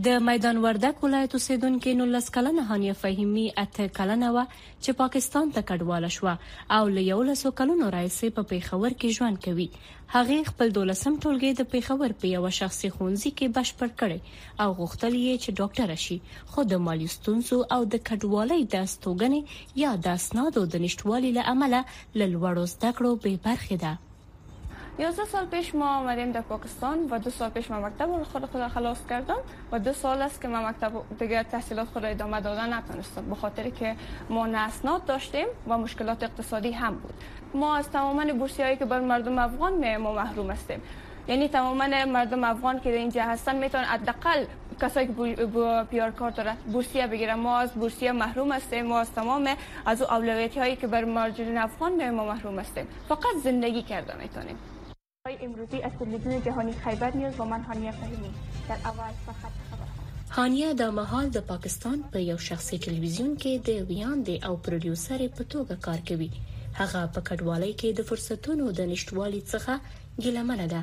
د 0.06 0.24
میدان 0.28 0.58
وردګ 0.62 1.04
ولایت 1.06 1.34
اوسیدونکو 1.38 1.92
19 1.98 2.30
کلنه 2.36 2.62
هانیه 2.68 2.94
فهیمی 3.02 3.42
اته 3.64 3.84
کلنه 3.98 4.30
و 4.36 4.46
چې 4.84 4.92
پاکستان 5.02 5.50
ته 5.58 5.62
کډواله 5.72 6.10
شو 6.16 6.30
او 6.78 6.88
له 6.96 7.02
یو 7.12 7.18
لسو 7.28 7.52
کلونو 7.60 7.86
راځي 7.96 8.30
په 8.38 8.44
پیښور 8.52 8.92
کې 9.00 9.16
ژوند 9.18 9.38
کوي 9.46 9.68
هغه 10.14 10.38
خپل 10.50 10.74
دولسم 10.78 11.14
ټولګي 11.24 11.52
د 11.60 11.68
پیښور 11.74 12.10
په 12.24 12.32
یو 12.36 12.50
شخصي 12.60 12.90
خونځي 12.96 13.32
کې 13.38 13.56
بشپړ 13.58 13.90
کړي 14.00 14.20
او 14.66 14.70
غوښتل 14.80 15.14
یې 15.26 15.34
چې 15.44 15.58
ډاکټر 15.60 15.96
شي 16.06 16.18
خو 16.56 16.64
د 16.72 16.82
مالی 16.88 17.10
ستونزو 17.18 17.60
او 17.76 17.80
د 17.98 18.02
کډوالۍ 18.12 18.62
د 18.76 18.88
استوګنې 18.88 19.78
یا 19.84 19.92
د 20.08 20.10
اسنادو 20.22 20.66
د 20.74 20.76
نشټوالي 20.88 21.32
له 21.38 21.44
امله 21.54 21.80
لوړو 22.24 22.66
زده 22.74 22.90
کړو 22.98 23.12
به 23.28 23.34
برخه 23.46 23.78
ده 23.86 23.94
11 25.00 25.26
سال 25.26 25.46
پیش 25.46 25.76
ما 25.76 25.98
آمدیم 25.98 26.32
در 26.32 26.42
پاکستان 26.42 27.00
و 27.12 27.20
دو 27.20 27.30
سال 27.30 27.50
پیش 27.50 27.72
ما 27.72 27.80
مکتب 27.80 28.10
رو 28.10 28.24
خود 28.24 28.46
خدا 28.46 28.68
خلاص 28.70 28.98
کردم 29.10 29.38
و 29.72 29.80
دو 29.80 29.94
سال 29.94 30.22
است 30.22 30.42
که 30.42 30.48
ما 30.48 30.62
مکتب 30.70 30.92
دیگر 31.20 31.44
تحصیلات 31.44 31.88
خود 31.88 32.06
ادامه 32.06 32.42
دادن 32.42 32.74
نتونستم 32.74 33.26
به 33.26 33.36
خاطر 33.36 33.70
که 33.70 33.96
ما 34.30 34.48
داشتیم 35.08 35.46
و 35.68 35.78
مشکلات 35.78 36.24
اقتصادی 36.24 36.72
هم 36.72 36.96
بود 36.96 37.14
ما 37.54 37.76
از 37.76 37.90
تماما 37.90 38.34
بورسیایی 38.34 38.78
که 38.78 38.86
بر 38.86 39.00
مردم 39.00 39.40
افغان 39.40 39.74
می 39.74 39.98
ما 39.98 40.12
محروم 40.14 40.52
هستیم 40.52 40.82
یعنی 41.28 41.48
تماما 41.48 42.06
مردم 42.06 42.44
افغان 42.44 42.80
که 42.80 42.92
در 42.92 42.98
اینجا 42.98 43.24
هستن 43.24 43.56
میتونن 43.56 43.84
حداقل 43.84 44.46
کسایی 44.82 45.08
که 45.08 45.46
پیار 45.92 46.12
کار 46.12 46.32
دارن 46.32 46.56
بورسیه 46.74 47.08
بگیرن 47.08 47.34
ما 47.40 47.58
از 47.58 47.72
بورسیه 47.72 48.12
محروم 48.12 48.52
هستیم 48.52 48.86
ما 48.86 49.00
از 49.00 49.12
تمام 49.14 49.50
از 49.86 50.02
اولویتی 50.02 50.60
هایی 50.60 50.76
که 50.76 50.88
بر 50.88 51.06
مردم 51.06 51.58
افغان 51.58 51.92
می 51.92 52.10
ما 52.10 52.26
محروم 52.26 52.60
هستیم 52.60 52.88
فقط 53.10 53.36
زندگی 53.44 53.82
کردن 53.82 54.20
میتونیم 54.22 54.56
امروزی 55.42 55.82
از 55.82 55.92
تلویزیون 56.00 56.44
جهانی 56.44 56.74
خیبر 56.74 57.16
نیوز 57.18 57.36
با 57.38 57.46
من 57.46 57.62
هانیه 57.62 57.92
فهیمی 57.92 58.30
در 58.70 58.76
اول 58.76 59.12
فقط 59.26 59.52
خبر 59.70 59.86
هانیه 60.30 60.74
د 60.74 60.82
مهال 60.84 61.28
د 61.30 61.38
پاکستان 61.40 62.04
په 62.12 62.20
یو 62.22 62.38
شخصي 62.38 62.78
ټلویزیون 62.84 63.32
کې 63.42 63.52
د 63.68 63.70
ویاندې 63.90 64.36
او 64.48 64.54
پروډوسر 64.64 65.20
په 65.38 65.44
توګه 65.54 65.76
کار 65.86 66.00
کوي 66.08 66.30
هغه 66.80 67.02
په 67.14 67.20
کډوالۍ 67.28 67.74
کې 67.80 67.90
د 67.94 68.00
فرصتونو 68.10 68.66
د 68.78 68.82
نشټوالي 68.92 69.42
څخه 69.52 69.74
ګیلمنه 70.24 70.68
ده 70.74 70.82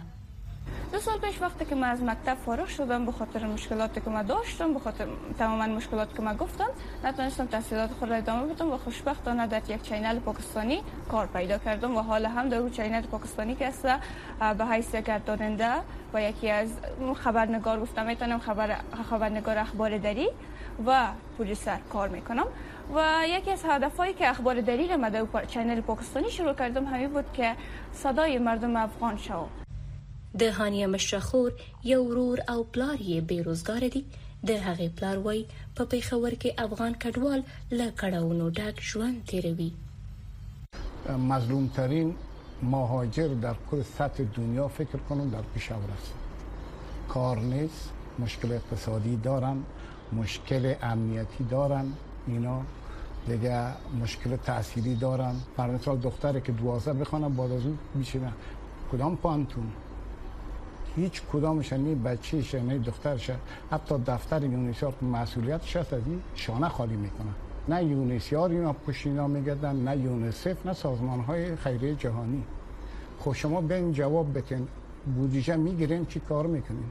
دو 0.92 0.98
سال 1.00 1.18
پیش 1.18 1.42
وقتی 1.42 1.64
که 1.64 1.74
من 1.74 1.88
از 1.90 2.02
مکتب 2.02 2.34
فارغ 2.34 2.66
شدم 2.66 3.04
به 3.06 3.12
خاطر 3.12 3.46
مشکلاتی 3.46 4.00
که 4.00 4.10
من 4.10 4.22
داشتم 4.22 4.72
به 4.74 4.80
خاطر 4.80 5.06
تماما 5.38 5.66
مشکلاتی 5.66 6.16
که 6.16 6.22
من 6.22 6.36
گفتم 6.36 6.68
نتونستم 7.04 7.46
تحصیلات 7.46 7.90
خود 7.90 8.08
را 8.10 8.16
ادامه 8.16 8.46
بدم 8.54 8.72
و 8.72 8.76
خوشبختانه 8.76 9.46
در 9.46 9.62
یک 9.68 9.82
چینل 9.82 10.18
پاکستانی 10.18 10.80
کار 11.10 11.26
پیدا 11.26 11.58
کردم 11.58 11.96
و 11.96 12.02
حالا 12.02 12.28
هم 12.28 12.48
در 12.48 12.58
اون 12.58 12.70
چینل 12.70 13.00
پاکستانی 13.02 13.54
که 13.54 13.66
است 13.66 13.86
به 14.58 14.66
حیث 14.66 14.94
گرداننده 14.94 15.72
و 16.14 16.22
یکی 16.22 16.50
از 16.50 16.68
خبرنگار 17.24 17.80
گفتم 17.80 18.06
میتونم 18.06 18.38
خبر 18.38 18.76
خبرنگار 19.10 19.58
اخبار 19.58 19.98
دری 19.98 20.28
و 20.86 21.08
پولیسر 21.38 21.78
کار 21.92 22.08
میکنم 22.08 22.46
و 22.96 23.20
یکی 23.28 23.50
از 23.50 23.64
هدفهایی 23.64 24.14
که 24.14 24.28
اخبار 24.28 24.60
دری 24.60 24.88
را 24.88 24.96
در 25.08 25.44
چینل 25.44 25.80
پاکستانی 25.80 26.30
شروع 26.30 26.52
کردم 26.54 26.84
همین 26.84 27.08
بود 27.10 27.32
که 27.32 27.52
صدای 27.92 28.38
مردم 28.38 28.76
افغان 28.76 29.16
شو 29.16 29.46
د 30.38 30.42
هانیه 30.58 30.86
مشره 30.94 31.20
خور 31.26 31.50
یو 31.92 32.04
ورور 32.08 32.38
او 32.52 32.60
پلار 32.74 32.98
یې 33.10 33.20
بیروزګار 33.30 33.82
دي 33.94 34.02
د 34.48 34.50
هغې 34.66 34.88
پلار 34.96 35.16
وای 35.26 35.40
په 35.76 35.82
پیښور 35.92 36.32
کې 36.42 36.50
افغان 36.66 36.92
کډوال 37.02 37.40
له 37.78 37.86
کډاونو 38.00 38.46
ډک 38.58 38.76
ژوند 38.90 39.16
تیروي 39.30 39.70
مظلوم 41.32 41.66
ترین 41.78 42.14
مهاجر 42.74 43.28
در 43.46 43.56
کل 43.70 43.82
سطح 43.96 44.22
دنیا 44.38 44.68
فکر 44.76 44.98
کنم 45.10 45.30
در 45.34 45.42
پیشاور 45.54 45.90
است 45.90 46.12
کار 47.16 47.36
نیست 47.48 47.90
مشکل 48.24 48.52
اقتصادی 48.52 49.16
دارن 49.26 49.56
مشکل 50.22 50.72
امنیتی 50.92 51.44
دارن 51.56 51.92
اینا 52.26 52.58
دیگه 53.26 53.72
مشکل 54.06 54.36
تحصیلی 54.50 54.94
دارن 55.04 55.34
مثلا 55.58 55.96
دختره 56.08 56.40
که 56.40 56.52
12 56.64 56.92
بخوانم 57.04 57.36
بعد 57.36 57.52
از 57.60 57.70
اون 57.70 57.78
میشه 57.94 58.20
کدام 58.92 59.16
پانتون 59.16 59.70
هیچ 60.96 61.22
کدامش 61.32 61.72
نه 61.72 61.94
بچهش 61.94 62.54
نه 62.54 62.78
دخترش 62.78 63.30
حتی 63.70 63.94
دفتر 64.06 64.42
یونیسف 64.42 65.02
مسئولیتش 65.02 65.76
هست 65.76 65.92
از 65.92 66.02
این 66.06 66.22
شانه 66.34 66.68
خالی 66.68 66.96
میکنه 66.96 67.28
نه 67.68 67.84
یونیسیار 67.84 68.50
اینا 68.50 68.72
پشت 68.72 69.06
اینا 69.06 69.26
میگردن 69.28 69.76
نه 69.76 69.96
یونیسف 69.96 70.66
نه 70.66 70.72
سازمان 70.72 71.20
های 71.20 71.56
خیریه 71.56 71.94
جهانی 71.94 72.44
خب 73.20 73.32
شما 73.32 73.60
این 73.74 73.92
جواب 73.92 74.38
بتین 74.38 74.68
بودیجه 75.16 75.56
میگیرین 75.56 76.06
چی 76.06 76.20
کار 76.20 76.46
میکنین 76.46 76.90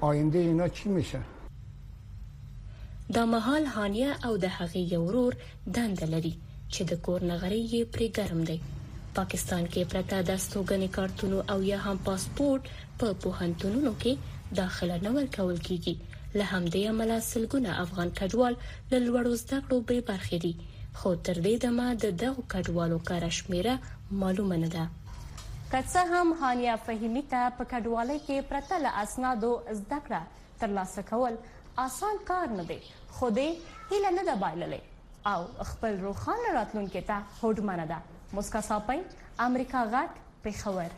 آینده 0.00 0.38
اینا 0.38 0.68
چی 0.68 0.88
میشه 0.88 1.20
دا 3.14 3.26
محال 3.26 3.66
هانیه 3.66 4.26
او 4.26 4.36
د 4.38 4.44
هغې 4.48 4.92
ورور 4.92 5.34
دنده 5.74 6.06
لري 6.06 6.38
چې 6.70 6.82
د 6.88 6.94
کور 7.02 7.20
یې 7.72 8.60
پاکستان 9.18 9.64
کې 9.74 9.82
پرته 9.92 10.16
د 10.26 10.36
ستوګنې 10.42 10.88
کارتونو 10.96 11.38
او 11.52 11.56
یا 11.68 11.78
هم 11.84 11.96
پاسپورت 12.08 12.66
په 13.02 13.14
پوهنتونونو 13.22 13.92
کې 14.02 14.12
داخله 14.58 14.98
نه 15.06 15.12
ورکول 15.14 15.56
کیږي 15.68 15.94
له 16.40 16.44
همدې 16.50 16.82
عمله 16.90 17.16
سلګونه 17.28 17.72
افغان 17.84 18.12
کډوال 18.20 18.58
د 18.92 19.02
لوړو 19.06 19.32
زده 19.40 19.58
کړو 19.64 19.78
به 19.90 20.04
برخې 20.10 20.38
دي 20.44 20.52
خو 21.00 21.14
تر 21.30 21.38
دې 21.46 21.56
دمه 21.64 21.86
د 22.04 22.14
دغو 22.24 22.44
کډوالو 22.54 22.98
کار 23.08 23.26
شمیره 23.38 23.74
معلومه 24.22 24.58
نه 24.64 24.68
ده 24.76 24.86
که 25.72 25.80
څه 25.86 26.18
هم 26.18 26.30
حالیا 26.44 26.76
فهیمی 26.90 27.22
ته 27.34 27.48
په 27.58 27.68
کډوالۍ 27.72 28.18
کې 28.26 28.52
پرته 28.52 28.78
له 28.86 28.94
اسنادو 29.06 29.50
زده 29.80 29.98
کړه 30.06 30.52
ترلاسه 30.62 31.04
کول 31.10 31.40
اسان 31.86 32.22
کار 32.32 32.54
نه 32.60 32.68
دی 32.72 32.78
خو 33.16 33.32
دې 33.40 33.90
هیله 33.90 34.14
نه 34.20 34.24
ده 34.30 34.38
بایللې 34.44 35.26
او 35.34 35.66
خپل 35.72 36.00
روخانه 36.06 36.54
راتلونکي 36.60 37.04
ته 37.10 37.18
هوډمنه 37.40 37.88
ده 37.94 38.00
موسکا 38.36 38.60
ساپۍ 38.66 38.98
امریکا 39.46 39.82
غټ 39.92 40.10
پیښور 40.44 40.90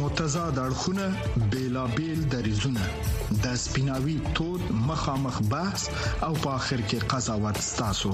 متضاد 0.00 0.58
اړخونه 0.64 1.06
بیلابل 1.52 2.20
دریزونه 2.34 2.84
د 3.44 3.54
سپیناوي 3.64 4.16
تود 4.38 4.64
مخامخ 4.88 5.38
بحث 5.52 5.82
او 5.94 6.28
په 6.44 6.50
اخر 6.58 6.80
کې 6.90 6.98
قضاوت 7.12 7.56
ستاسو 7.68 8.12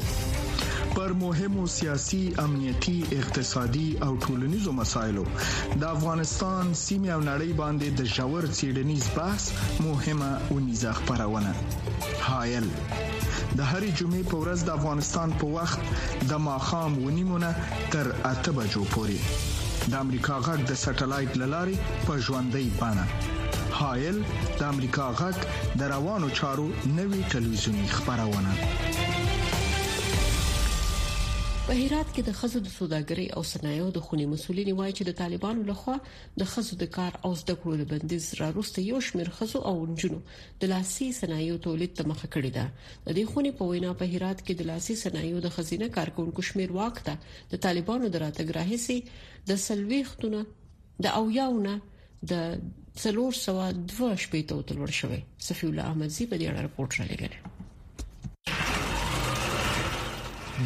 پر 0.94 1.12
مهمو 1.24 1.66
سیاسي 1.78 2.22
امنيتي 2.44 2.96
اقتصادي 3.18 3.88
او 4.08 4.12
ټولنيزو 4.26 4.72
مسايلو 4.80 5.26
د 5.40 5.82
افغانستان 5.96 6.72
سیمه 6.87 7.11
او 7.16 7.20
نړۍ 7.20 7.50
باندې 7.62 7.88
د 8.02 8.14
جوړ 8.16 8.50
سيډنيز 8.61 9.11
بحث 9.16 9.52
مهمه 9.88 10.32
او 10.50 10.58
نيزه 10.68 10.92
خبرونه 11.00 11.58
هايل 12.30 12.70
د 13.58 13.60
هرې 13.70 13.90
جمعې 13.98 14.22
په 14.30 14.36
ورځ 14.42 14.58
د 14.64 14.70
افغانستان 14.78 15.28
په 15.40 15.46
وخت 15.56 15.80
د 16.30 16.32
ماخام 16.48 16.92
ونیمونه 17.06 17.50
تر 17.92 18.06
اته 18.32 18.50
بجو 18.56 18.84
پورې 18.94 19.18
د 19.90 19.92
امریکا 20.04 20.36
غږ 20.46 20.60
د 20.70 20.72
سټلایټ 20.84 21.30
للارې 21.42 21.76
په 22.06 22.12
ژوندۍ 22.24 22.66
بانه 22.80 23.06
هایل 23.80 24.16
د 24.58 24.60
امریکا 24.72 25.06
غږ 25.20 25.36
د 25.80 25.92
روانو 25.94 26.28
چارو 26.40 26.66
نوي 26.98 27.20
ټلویزیونی 27.32 27.86
خبرونه 27.96 28.52
په 31.72 31.80
هرات 31.85 32.08
کې 32.14 32.22
د 32.24 32.32
خزو 32.38 32.61
د 32.64 32.70
سوداګرۍ 32.78 33.26
او 33.37 33.42
صنایعو 33.50 33.85
د 33.92 34.00
خوني 34.06 34.24
مسولین 34.30 34.68
وایي 34.78 34.94
چې 34.96 35.06
د 35.08 35.12
طالبانو 35.20 35.62
لخوا 35.68 35.94
د 36.40 36.48
خزو 36.54 36.76
د 36.82 36.88
کار 36.96 37.12
او 37.28 37.30
زده 37.42 37.54
کړو 37.61 37.78
د 37.82 37.87
بندیز 37.92 38.26
را 38.40 38.48
روسته 38.56 38.85
یو 38.87 38.98
شمېر 39.06 39.30
خزو 39.37 39.62
او 39.70 39.72
نجونو 39.92 40.18
د 40.64 40.70
لاسي 40.72 41.08
صنایعو 41.20 41.54
تولید 41.66 41.94
ته 42.00 42.08
مخه 42.11 42.28
کړې 42.35 42.50
ده 42.56 42.66
د 43.06 43.16
دې 43.20 43.24
خوني 43.32 43.52
په 43.61 43.70
وینا 43.70 43.92
په 44.02 44.11
هرات 44.14 44.42
کې 44.44 44.54
د 44.58 44.68
لاسي 44.72 44.98
صنایعو 45.04 45.40
د 45.46 45.54
خزینه 45.56 45.88
کارکونکو 45.96 46.44
شمېر 46.50 46.76
واکته 46.80 47.16
د 47.54 47.64
طالبانو 47.68 48.12
د 48.16 48.22
راتګ 48.24 48.54
راهسي 48.58 48.98
د 49.52 49.61
سلويختونه 49.68 50.42
د 51.06 51.16
اویاونه 51.22 51.78
د 52.35 52.44
څلور 53.06 53.40
سوه 53.46 53.72
دوه 53.96 54.12
شپې 54.26 54.52
ته 54.52 54.61
وتلور 54.61 54.92
شوې 55.00 55.50
صفی 55.50 55.66
الله 55.72 55.88
احمدزی 55.92 56.30
په 56.35 56.44
دې 56.44 56.46
اړه 56.52 56.68
راپورټ 56.68 57.02
را 57.02 57.11
لګره 57.14 57.51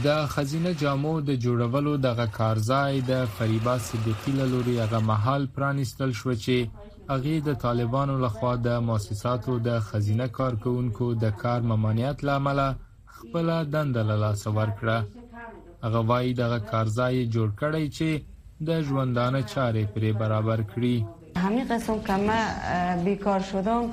د 0.05 0.09
خزینه 0.35 0.73
جامو 0.81 1.15
د 1.29 1.31
جوړولو 1.45 1.93
دغه 2.07 2.27
کارزای 2.39 2.95
د 3.11 3.13
فریبا 3.37 3.75
صدیقی 3.89 4.33
لوري 4.53 4.75
هغه 4.85 4.99
محل 5.11 5.43
پرانیستل 5.57 6.11
شو 6.21 6.33
چې 6.45 6.57
هغه 7.13 7.35
د 7.49 7.51
طالبانو 7.65 8.15
لخوا 8.25 8.53
د 8.67 8.69
مؤسساتو 8.89 9.53
د 9.69 9.71
خزینه 9.89 10.27
کارکونکو 10.39 11.07
د 11.23 11.25
کار 11.43 11.61
ممانعت 11.71 12.19
لامل 12.29 12.61
خپل 13.17 13.47
دند 13.75 13.95
له 14.09 14.17
لاس 14.23 14.41
ورکړه 14.59 14.97
هغه 15.85 16.01
وایي 16.11 16.33
دغه 16.43 16.59
کارزای 16.71 17.19
جوړ 17.35 17.49
کړی 17.61 17.85
چې 17.97 18.09
د 18.67 18.69
ژوندانه 18.87 19.41
چارې 19.53 19.83
پر 19.93 20.03
برابر 20.21 20.59
کړي 20.73 20.97
همین 21.37 21.65
قسم 21.65 22.01
که 22.01 22.13
من 22.13 22.45
بیکار 23.05 23.41
شدم 23.41 23.85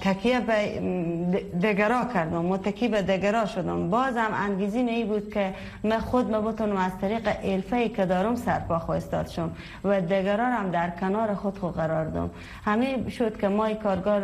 تکیه 0.00 0.40
به 0.40 0.80
دگرا 1.62 2.04
کردم 2.14 2.44
متکی 2.44 2.88
به 2.88 3.02
دگرا 3.02 3.46
شدم 3.46 3.90
بازم 3.90 4.30
انگیزی 4.34 4.78
ای 4.78 5.04
بود 5.04 5.32
که 5.34 5.54
من 5.84 5.98
خود 5.98 6.30
ما 6.30 6.40
بتونم 6.40 6.76
از 6.76 6.92
طریق 7.00 7.28
الفه 7.44 7.76
ای 7.76 7.88
که 7.88 8.06
دارم 8.06 8.34
سرپا 8.36 8.78
خواستاد 8.78 9.26
شم 9.28 9.50
و 9.84 10.00
دگرا 10.00 10.46
هم 10.46 10.70
در 10.70 10.90
کنار 10.90 11.34
خود 11.34 11.58
خو 11.58 11.66
قرار 11.68 12.04
دم 12.04 12.30
همین 12.64 13.08
شد 13.08 13.40
که 13.40 13.48
ما 13.48 13.74
کارگار 13.74 14.22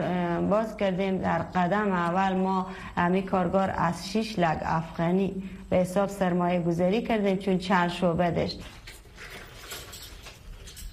باز 0.51 0.77
کردیم 0.77 1.19
در 1.19 1.39
قدم 1.39 1.93
اول 1.93 2.37
ما 2.37 2.67
همین 2.97 3.23
کارگار 3.27 3.75
از 3.77 4.09
شیش 4.11 4.39
لگ 4.39 4.59
افغانی 4.63 5.43
به 5.71 5.77
حساب 5.77 6.09
سرمایه 6.09 6.61
گذاری 6.61 7.03
کردیم 7.03 7.37
چون 7.37 7.59
چند 7.59 7.89
شعبه 7.91 8.31
داشت 8.31 8.61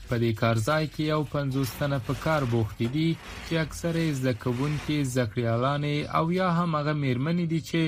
په 0.09 0.15
دې 0.23 0.31
کارځای 0.41 0.85
کې 0.95 1.03
یو 1.13 1.21
50 1.33 1.71
تنه 1.79 1.97
په 2.09 2.13
کار 2.25 2.41
بوخت 2.53 2.79
دي 2.95 3.07
چې 3.45 3.53
اکثره 3.65 4.01
زده 4.19 4.33
کوونکي 4.43 4.97
زکریالان 5.17 5.85
او 6.19 6.25
یا 6.39 6.49
هم 6.57 6.69
هغه 6.79 6.93
میرمنې 7.05 7.45
دي 7.53 7.61
چې 7.69 7.81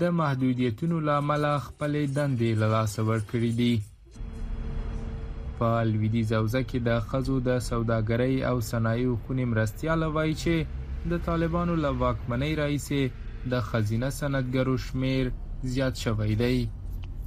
د 0.00 0.02
محدودیتونو 0.20 0.96
لامل 1.08 1.44
خپل 1.66 1.92
دندې 2.18 2.50
له 2.62 2.66
لاسه 2.76 3.00
ورکړي 3.10 3.50
دي 3.60 3.72
په 5.58 5.68
لویدي 5.90 6.22
زوزه 6.32 6.62
کې 6.70 6.78
د 6.88 6.90
خزو 7.10 7.36
د 7.48 7.50
سوداګرۍ 7.70 8.34
او 8.50 8.56
صنایعو 8.70 9.14
خونې 9.22 9.44
مرستياله 9.52 10.08
وایي 10.16 10.34
چې 10.42 10.54
د 11.10 11.12
طالبانو 11.28 11.74
له 11.84 11.90
واکمنۍ 12.04 12.52
رئیس 12.64 12.88
د 13.52 13.54
خزینه 13.70 14.10
سندګرو 14.20 14.76
شمیر 14.88 15.24
زیات 15.74 15.94
شوی 16.04 16.32
دی 16.44 16.56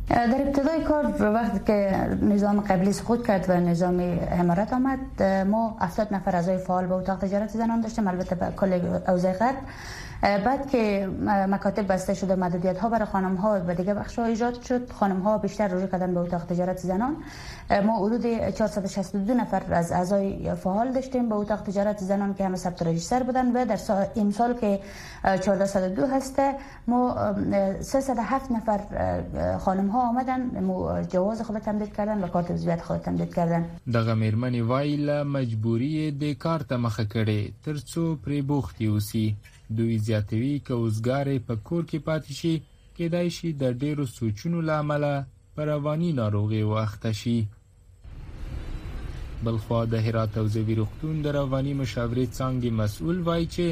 در 0.10 0.42
ابتدای 0.42 0.82
کار 0.84 1.22
وقت 1.34 1.66
که 1.66 1.92
نظام 2.22 2.60
قبلی 2.60 2.94
سقوط 2.94 3.28
کرد 3.28 3.46
و 3.50 3.54
نظام 3.54 4.20
امارات 4.32 4.74
آمد 4.74 5.24
ما 5.24 5.78
70 5.80 6.08
نفر 6.14 6.36
اعضای 6.36 6.58
فعال 6.58 6.86
به 6.86 6.94
اتاق 6.96 7.20
تجارت 7.20 7.50
زنان 7.50 7.82
داشتیم 7.82 8.08
البته 8.08 8.36
با 8.36 8.52
کل 8.52 8.80
اوزای 9.08 9.34
غرب 9.34 9.56
بعد 10.22 10.70
که 10.72 11.10
مکاتب 11.26 11.94
بسته 11.94 12.14
شده 12.14 12.36
محدودیت 12.36 12.78
ها 12.80 12.90
برای 12.90 13.06
خانم 13.06 13.36
ها 13.36 13.62
و 13.68 13.76
دیگه 13.76 13.94
بخش 13.94 14.20
ها 14.20 14.26
ایجاد 14.26 14.62
شد 14.62 14.92
خانم 14.92 15.20
ها 15.20 15.38
بیشتر 15.38 15.68
روی 15.68 15.88
کردن 15.92 16.14
به 16.14 16.20
اتاق 16.20 16.44
تجارت 16.44 16.78
زنان 16.78 17.16
ما 17.86 18.06
حدود 18.06 18.22
462 18.50 19.34
نفر 19.34 19.62
از 19.74 19.92
اعضای 19.92 20.56
فعال 20.56 20.92
داشتیم 20.94 21.30
به 21.30 21.36
اتاق 21.36 21.62
تجارت 21.62 21.98
زنان 21.98 22.34
که 22.34 22.46
همه 22.46 22.56
ثبت 22.56 22.84
رجیستر 22.84 23.24
بودن 23.24 23.52
و 23.52 23.66
در 23.66 23.76
سا... 23.76 24.04
امسال 24.16 24.54
که 24.54 24.80
1402 25.24 26.08
هسته 26.08 26.56
ما 26.88 27.34
307 27.82 28.52
نفر 28.52 28.80
خانم 29.58 29.88
ها 29.88 30.10
آمدن 30.10 30.42
مو 30.64 31.04
جواز 31.04 31.42
خود 31.42 31.58
تمدید 31.58 31.94
کردن 31.96 32.24
و 32.24 32.28
کارت 32.28 32.52
عضویت 32.52 32.82
خود 32.82 32.98
تمدید 32.98 33.36
کردن 33.36 33.66
دغه 33.94 34.16
میرمنې 34.32 34.62
وایي 34.62 34.98
له 34.98 35.24
مجبوری 35.24 36.12
د 36.12 36.34
کار 36.38 36.60
ته 36.60 36.76
مخه 36.78 37.04
کړي 37.14 37.68
ترڅو 37.70 38.00
پری 38.26 38.42
بوختي 38.42 38.86
اوسي 38.86 39.36
دوی 39.78 39.98
زیاتوي 39.98 40.60
که 40.66 40.74
اوزګارې 40.74 41.38
په 41.48 41.56
کور 41.68 41.84
کې 41.92 42.00
پاتې 42.08 42.34
شي 42.40 42.54
کېدای 42.98 43.28
شي 43.38 43.50
د 43.62 43.74
ډېرو 43.82 44.06
سوچونو 44.18 44.60
لامل 44.70 45.04
پر 45.56 45.66
رواني 45.74 46.10
ناروغي 46.20 46.62
واخته 46.74 47.12
شي 47.22 47.38
بلخوا 49.44 49.80
د 49.94 50.04
هرات 50.06 50.34
او 50.42 50.46
زوی 50.56 50.74
روغتون 50.80 51.16
د 51.22 51.28
رواني 51.38 51.74
مشاورې 51.82 52.26
څانګې 52.38 52.72
مسؤل 52.80 53.18
وایي 53.28 53.48
چې 53.56 53.66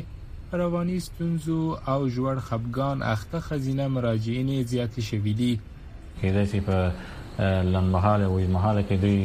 رواني 0.62 0.98
ستونزو 1.08 1.60
او 1.94 2.00
جوړ 2.16 2.36
خپګان 2.48 2.98
اخته 3.14 3.38
خزینه 3.48 3.86
مراجعین 3.96 4.50
زیات 4.72 4.94
شوې 5.10 5.34
دي 5.40 5.54
کېدای 6.22 6.46
شي 6.52 6.60
په 6.68 6.78
لنمحاله 7.41 8.25
او 8.25 8.38
مهاله 8.56 8.82
کې 8.88 8.95
دوی 9.04 9.19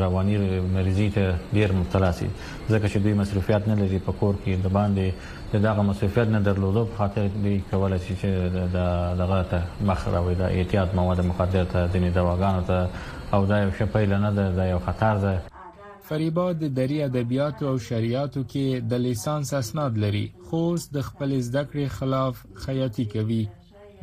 رواني 0.00 0.36
مریضي 0.76 1.10
ته 1.16 1.34
ډیر 1.58 1.72
مبتلا 1.80 2.10
شي 2.20 2.26
ځکه 2.72 2.86
چې 2.92 2.98
دوی 3.04 3.14
مصرفيات 3.22 3.68
نه 3.68 3.74
لري 3.80 3.98
په 4.06 4.12
کور 4.22 4.34
کې 4.44 4.54
د 4.64 4.74
باندې 4.76 5.06
د 5.52 5.62
دغه 5.66 5.82
مصرفيات 5.90 6.28
نه 6.34 6.40
درلودو 6.48 6.84
په 6.90 6.96
خاطر 6.96 7.26
دوی 7.42 7.60
کولای 7.70 8.00
شي 8.08 8.14
چې 8.20 8.30
د 8.74 9.22
دغه 9.22 9.38
ته 9.54 9.60
مخ 9.92 10.08
راوي 10.16 10.34
د 10.42 10.58
احتیاط 10.58 10.94
مواد 11.02 11.20
مخدر 11.30 11.64
ته 11.76 11.80
د 11.94 12.04
دواګانو 12.18 12.62
ته 12.68 12.80
او 13.38 13.46
دا 13.50 13.56
یو 13.62 13.70
شپې 13.78 14.02
نه 14.26 14.30
ده 14.38 14.46
دا 14.60 14.64
یو 14.74 14.80
خطر 14.90 15.14
ده 15.28 15.34
فریبا 16.08 16.52
د 16.52 16.64
دری 16.76 17.02
ادبیات 17.02 17.62
او 17.62 17.78
شریعتو 17.88 18.40
کې 18.42 18.90
د 18.90 19.02
لیسانس 19.06 19.52
اسناد 19.62 19.98
لري 20.04 20.26
خو 20.48 20.62
د 20.94 20.98
خپل 21.10 21.40
ذکر 21.40 21.84
خلاف 21.98 22.46
خیاطي 22.64 23.04
کوي 23.12 23.44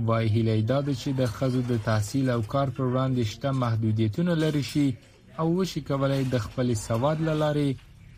وای 0.06 0.28
هیله 0.28 0.56
دا 0.62 0.80
ده 0.88 0.94
چې 1.02 1.10
د 1.20 1.26
خزو 1.36 1.62
د 1.72 1.76
تحصیل 1.90 2.28
او 2.36 2.42
کار 2.54 2.68
پر 2.76 2.84
وړاندې 2.92 3.24
شته 3.32 3.50
محدودیتونه 3.64 4.34
لري 4.44 4.64
شي 4.72 4.88
او 5.40 5.48
وشي 5.58 5.82
کولای 5.90 6.24
د 6.34 6.38
خپل 6.46 6.68
سواد 6.88 7.18
لاري 7.44 7.70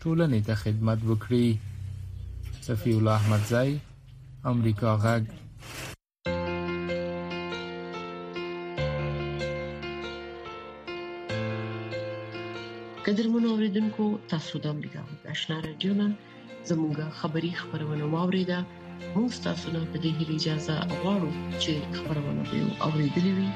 ټولنې 0.02 0.40
ته 0.48 0.54
خدمت 0.64 1.00
وکړي 1.10 1.48
صفی 2.68 2.92
الله 2.98 3.16
احمد 3.22 3.44
زئی 3.54 3.72
امریکا 4.54 4.90
غږ 5.04 5.24
قدرمنو 13.06 13.48
اوریدونکو 13.54 14.06
تاسو 14.34 14.56
د 14.64 14.76
امریکا 14.76 15.00
غږ 15.10 15.20
آشنا 15.34 15.56
رادیو 15.68 15.94
نن 16.02 16.12
زموږه 16.70 17.08
خبری 17.22 17.52
خبرونه 17.62 18.06
واوریده 18.14 18.60
موږ 19.18 19.32
تاسو 19.46 19.66
له 19.76 19.80
دې 20.04 20.12
هیله 20.18 20.34
اجازه 20.40 20.76
غواړو 21.00 21.30
چې 21.62 21.72
خبرونه 21.98 22.42
به 22.50 22.58
اوریدلې 22.86 23.32
وي 23.38 23.50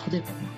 خدای 0.00 0.20
په 0.26 0.32
امان 0.36 0.54